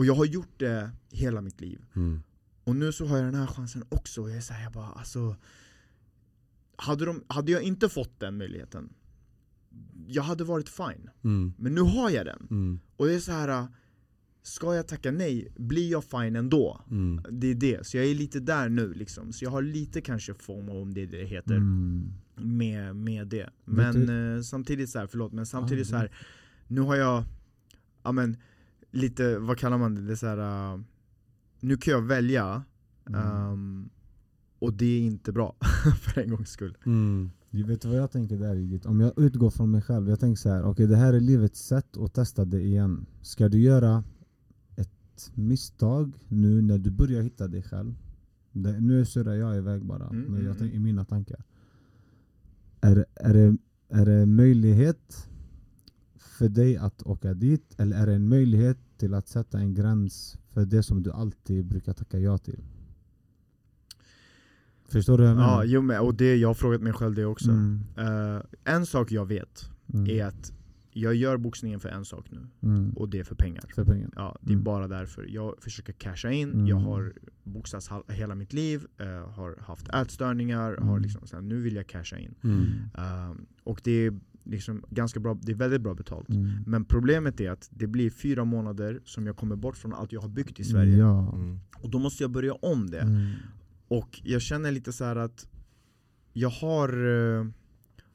[0.00, 1.84] Och jag har gjort det hela mitt liv.
[1.96, 2.22] Mm.
[2.64, 4.86] Och nu så har jag den här chansen också, jag är så här, jag bara
[4.86, 5.36] alltså
[6.76, 8.92] hade, de, hade jag inte fått den möjligheten
[10.06, 11.52] Jag hade varit fine, Mm.
[11.58, 12.80] men nu har jag den Mm.
[12.96, 13.66] Och det är så här.
[14.42, 16.80] Ska jag tacka nej, blir jag fine ändå?
[16.90, 17.24] Mm.
[17.30, 20.34] Det är det, så jag är lite där nu liksom Så jag har lite kanske
[20.34, 22.12] FOMO om det det heter Mm.
[22.36, 26.10] med, med det Men eh, samtidigt så här, förlåt, men samtidigt Ah, så här
[26.68, 27.24] Nu har jag,
[28.02, 28.36] ja men
[28.90, 30.00] lite, vad kallar man det?
[30.00, 30.80] det är så här, uh,
[31.60, 32.62] nu kan jag välja
[33.06, 33.20] Mm.
[33.20, 33.90] ehm,
[34.58, 35.56] Och det är inte bra,
[36.00, 37.30] för en gångs skull Mm.
[37.50, 38.88] Du vet vad jag tänker där Judith?
[38.88, 41.60] Om jag utgår från mig själv, jag tänker så här, okej det här är livets
[41.66, 43.06] sätt att testa det igen.
[43.22, 44.04] Ska du göra
[44.76, 47.94] ett misstag nu när du börjar hitta dig själv?
[48.52, 50.82] Det, nu surrar jag iväg bara, Mm, men mm, jag tänker, i mm.
[50.82, 51.42] mina tankar.
[52.80, 53.56] Är, är, det,
[53.88, 55.29] är det möjlighet
[56.40, 60.38] för dig att åka dit, eller är det en möjlighet till att sätta en gräns
[60.52, 62.62] för det som du alltid brukar tacka ja till?
[64.88, 65.48] Förstår du vad jag menar?
[65.48, 68.86] Ja, jo, men, och det, jag har frågat mig själv det också Mm, Eh, En
[68.86, 70.52] sak jag vet mm, är att
[70.92, 72.90] jag gör boxningen för en sak nu, mm.
[72.90, 74.10] och det är för pengar För pengar.
[74.16, 74.64] Ja, det är Mm.
[74.64, 75.26] bara därför.
[75.28, 76.66] Jag försöker casha in, Mm.
[76.66, 77.12] jag har
[77.44, 81.02] boxats hela mitt liv, eh, har haft ätstörningar, har Mm.
[81.02, 82.34] liksom, så här, nu vill jag casha in.
[82.42, 84.10] Um, och det
[84.44, 86.28] liksom ganska bra, det är väldigt bra betalt.
[86.28, 86.50] Mm.
[86.66, 90.20] Men problemet är att det blir fyra månader som jag kommer bort från allt jag
[90.20, 90.96] har byggt i Sverige.
[90.96, 91.32] Ja.
[91.34, 91.58] Mm.
[91.76, 93.00] Och då måste jag börja om det.
[93.00, 93.30] Mm.
[93.88, 95.48] Och jag känner lite så här att
[96.32, 96.88] jag har
[97.38, 97.46] eh,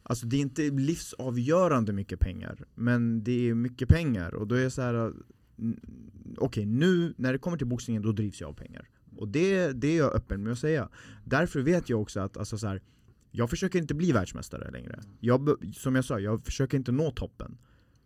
[0.08, 4.64] Alltså det är inte livsavgörande mycket pengar, men det är mycket pengar och då är
[4.64, 4.94] jag så här.
[4.94, 5.80] mm,
[6.38, 8.90] Okej, nu när det kommer till boxningen då drivs jag av pengar.
[9.18, 10.90] Och det, det är jag öppen med att säga.
[11.24, 12.82] Därför vet jag också att alltså så här,
[13.36, 15.00] jag försöker inte bli världsmästare längre.
[15.20, 17.58] Jag, som jag sa, jag försöker inte nå toppen.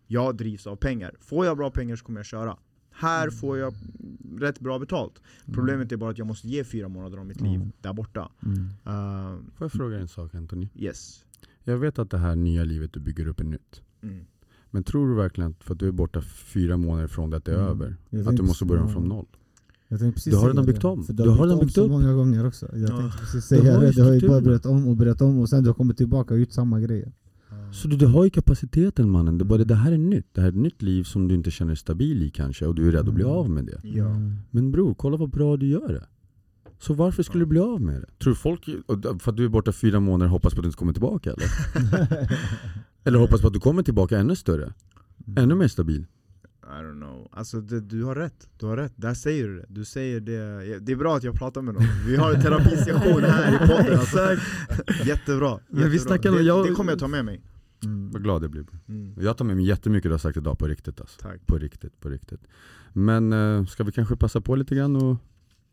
[0.07, 1.15] Jag drivs av pengar.
[1.19, 2.57] Får jag bra pengar så kommer jag köra.
[2.91, 3.73] Här får jag
[4.39, 5.21] rätt bra betalt.
[5.53, 7.71] Problemet är bara att jag måste ge fyra månader av mitt liv Mm.
[7.81, 8.31] där borta.
[8.45, 8.59] Mm.
[8.59, 10.67] Uh, Får jag fråga en sak Anthony?
[10.75, 11.25] yes.
[11.63, 13.81] Jag vet att det här nya livet du bygger upp är nytt.
[14.01, 14.25] Mm.
[14.71, 17.45] Men tror du verkligen att för att du är borta fyra månader från det att
[17.45, 17.69] det är Mm.
[17.69, 17.95] över,
[18.29, 19.25] att du måste börja från noll?
[19.91, 21.03] Jag tänkte precis Du har redan byggt om.
[21.03, 21.91] för Du har redan om byggt så upp.
[21.91, 22.67] många gånger också.
[22.73, 22.97] Jag Ja.
[22.99, 23.95] tänkte precis säga har ju det.
[23.95, 26.39] Du har ju bara börjat om och börjat om och sen du kommit tillbaka och
[26.39, 27.11] gjort samma grejer.
[27.73, 29.67] Så du, du har ju kapaciteten mannen, det, är bara, Mm.
[29.67, 30.27] det här är nytt.
[30.33, 32.75] Det här är ett nytt liv som du inte känner dig stabil i kanske och
[32.75, 33.35] du är rädd att bli Mm.
[33.35, 33.79] av med det.
[33.83, 34.05] Ja.
[34.09, 34.35] Mm.
[34.51, 36.03] Men bror, kolla vad bra du gör det.
[36.79, 38.07] Så varför skulle du bli av med det?
[38.23, 38.65] Tror folk,
[39.19, 41.47] för att du är borta fyra månader, hoppas på att du inte kommer tillbaka eller?
[43.03, 44.73] eller hoppas på att du kommer tillbaka ännu större?
[45.37, 46.05] Ännu mer stabil?
[46.63, 49.65] I don't know, alltså det, du har rätt, du har rätt, där säger du det
[49.69, 53.23] Du säger det, det är bra att jag pratar med någon Vi har en terapisession
[53.23, 54.17] här i podden alltså.
[55.05, 55.99] Jättebra, Men vi jättebra.
[55.99, 57.41] snackar om- det, jag- det kommer jag ta med mig
[57.83, 58.11] Mm.
[58.11, 58.65] Vad glad jag blir.
[58.89, 59.13] mm.
[59.19, 61.21] Jag tar med mig jättemycket du har sagt idag på riktigt alltså.
[61.21, 62.41] Tack På riktigt, på riktigt.
[62.93, 65.17] Men eh, ska vi kanske passa på lite grann och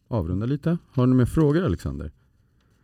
[0.08, 0.70] avrunda lite?
[0.90, 2.12] Har du några mer frågor Alexander?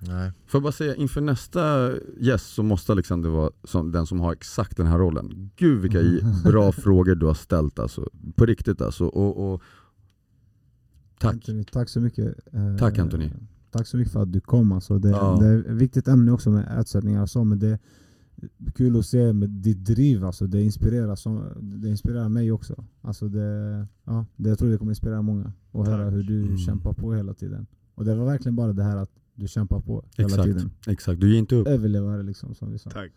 [0.06, 0.32] Nej.
[0.46, 1.90] Får jag bara säga, inför nästa
[2.20, 5.50] gäst så måste Alexander vara som, den som har exakt den här rollen.
[5.56, 8.08] Gud vilka i- bra frågor du har ställt alltså.
[8.34, 9.04] På riktigt alltså.
[9.06, 9.62] Och, och,
[11.18, 11.34] tack.
[11.34, 12.34] Anthony, tack så mycket.
[12.52, 13.30] Eh, Tack, Anthony.
[13.70, 14.72] Tack så mycket för att du kom.
[14.72, 15.36] Alltså det, Ja.
[15.40, 17.78] det är ett viktigt ämne också med ätstörningar och så, men det är
[18.74, 20.24] kul att se med ditt driv.
[20.24, 22.84] Alltså det, inspirerar som, det inspirerar mig också.
[23.00, 25.52] Alltså det, ja, det, jag tror det kommer inspirera många.
[25.72, 26.58] att höra hur du Mm.
[26.58, 27.66] kämpar på hela tiden.
[27.94, 30.70] Och det var verkligen bara det här att du kämpar på hela Exakt, tiden.
[30.86, 31.20] exakt.
[31.20, 31.66] Du ger inte upp.
[31.66, 32.90] Överlevare liksom som vi sa.
[32.90, 33.12] Tack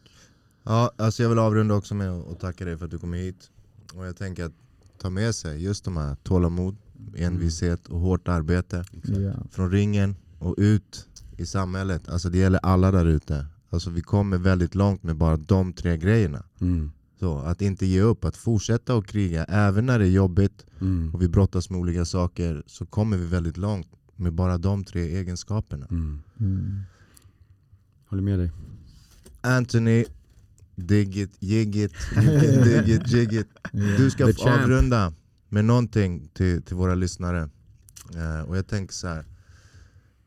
[0.64, 3.50] Ja, alltså jag vill avrunda också med att tacka dig för att du kom hit.
[3.94, 4.54] Och jag tänker att
[5.02, 6.76] ta med sig just de här tålamod,
[7.16, 9.34] envishet och hårt arbete Ja.
[9.52, 11.08] från ringen och ut
[11.38, 12.10] i samhället.
[12.10, 13.46] Alltså det gäller alla där ute.
[13.70, 16.44] Alltså vi kommer väldigt långt med bara de tre grejerna.
[16.62, 16.92] Mm.
[17.20, 21.14] Så att inte ge upp, att fortsätta att kriga även när det är jobbigt Mm.
[21.14, 25.18] och vi brottas med olika saker så kommer vi väldigt långt med bara de tre
[25.18, 25.88] egenskaperna.
[25.92, 26.22] Mm.
[26.40, 26.82] Mm.
[28.06, 28.52] Håller med dig.
[29.42, 30.06] Anthony,
[30.76, 33.48] dig it, jig it, dig jig it.
[33.72, 35.14] Du ska få avrunda
[35.50, 37.50] med någonting till, till våra lyssnare.
[38.16, 39.26] Eh, och jag tänker så här.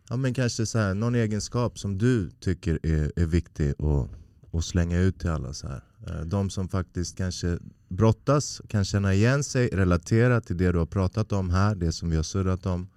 [0.09, 4.11] Ja men kanske så här, någon egenskap som du tycker är, är viktig att,
[4.55, 5.53] att slänga ut till alla.
[5.53, 5.83] Så här.
[6.07, 7.59] Eh, de som faktiskt kanske
[7.89, 12.11] brottas, kan känna igen sig, relatera till det du har pratat om här, det som
[12.11, 12.89] vi har surrat om.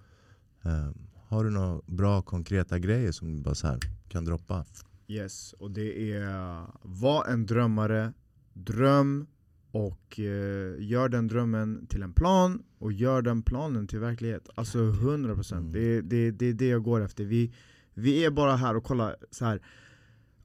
[0.64, 0.88] Eh,
[1.28, 4.64] har du några bra konkreta grejer som du bara så här kan droppa?
[5.08, 8.12] Yes, och det är var en drömmare,
[8.52, 9.26] dröm
[9.70, 14.48] och eh, gör den drömmen till en plan och gör den planen till verklighet.
[14.54, 15.72] Alltså 100% Mm.
[15.72, 17.24] det, är- det, det är det jag går efter.
[17.24, 17.52] Vi,
[17.94, 19.62] vi är bara här och kollar så här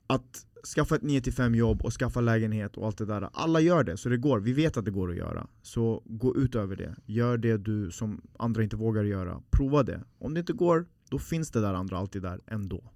[0.07, 0.45] att
[0.75, 3.29] skaffa ett 9-5 jobb och skaffa lägenhet och allt det där.
[3.33, 4.39] Alla gör det, så det går.
[4.39, 5.47] Vi vet att det går att göra.
[5.61, 6.95] Så gå ut över det.
[7.05, 9.41] Gör det du som andra inte vågar göra.
[9.51, 10.03] Prova det.
[10.19, 12.91] Om det inte går, då finns det där andra alltid där ändå.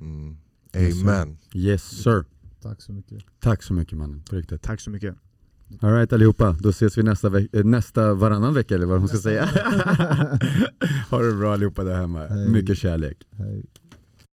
[0.00, 0.36] Mm.
[0.74, 1.38] Amen.
[1.54, 2.24] Yes sir.
[2.62, 3.24] Tack så mycket.
[3.40, 4.62] Tack så mycket mannen, på riktigt.
[4.62, 5.14] Tack så mycket.
[5.80, 9.18] Alright allihopa, då ses vi nästa, veck- eh, nästa varannan vecka eller vad man ska
[9.18, 9.44] säga.
[11.10, 12.26] ha det bra allihopa där hemma.
[12.26, 12.48] Hej.
[12.48, 13.18] Mycket kärlek.
[13.30, 13.64] Hej.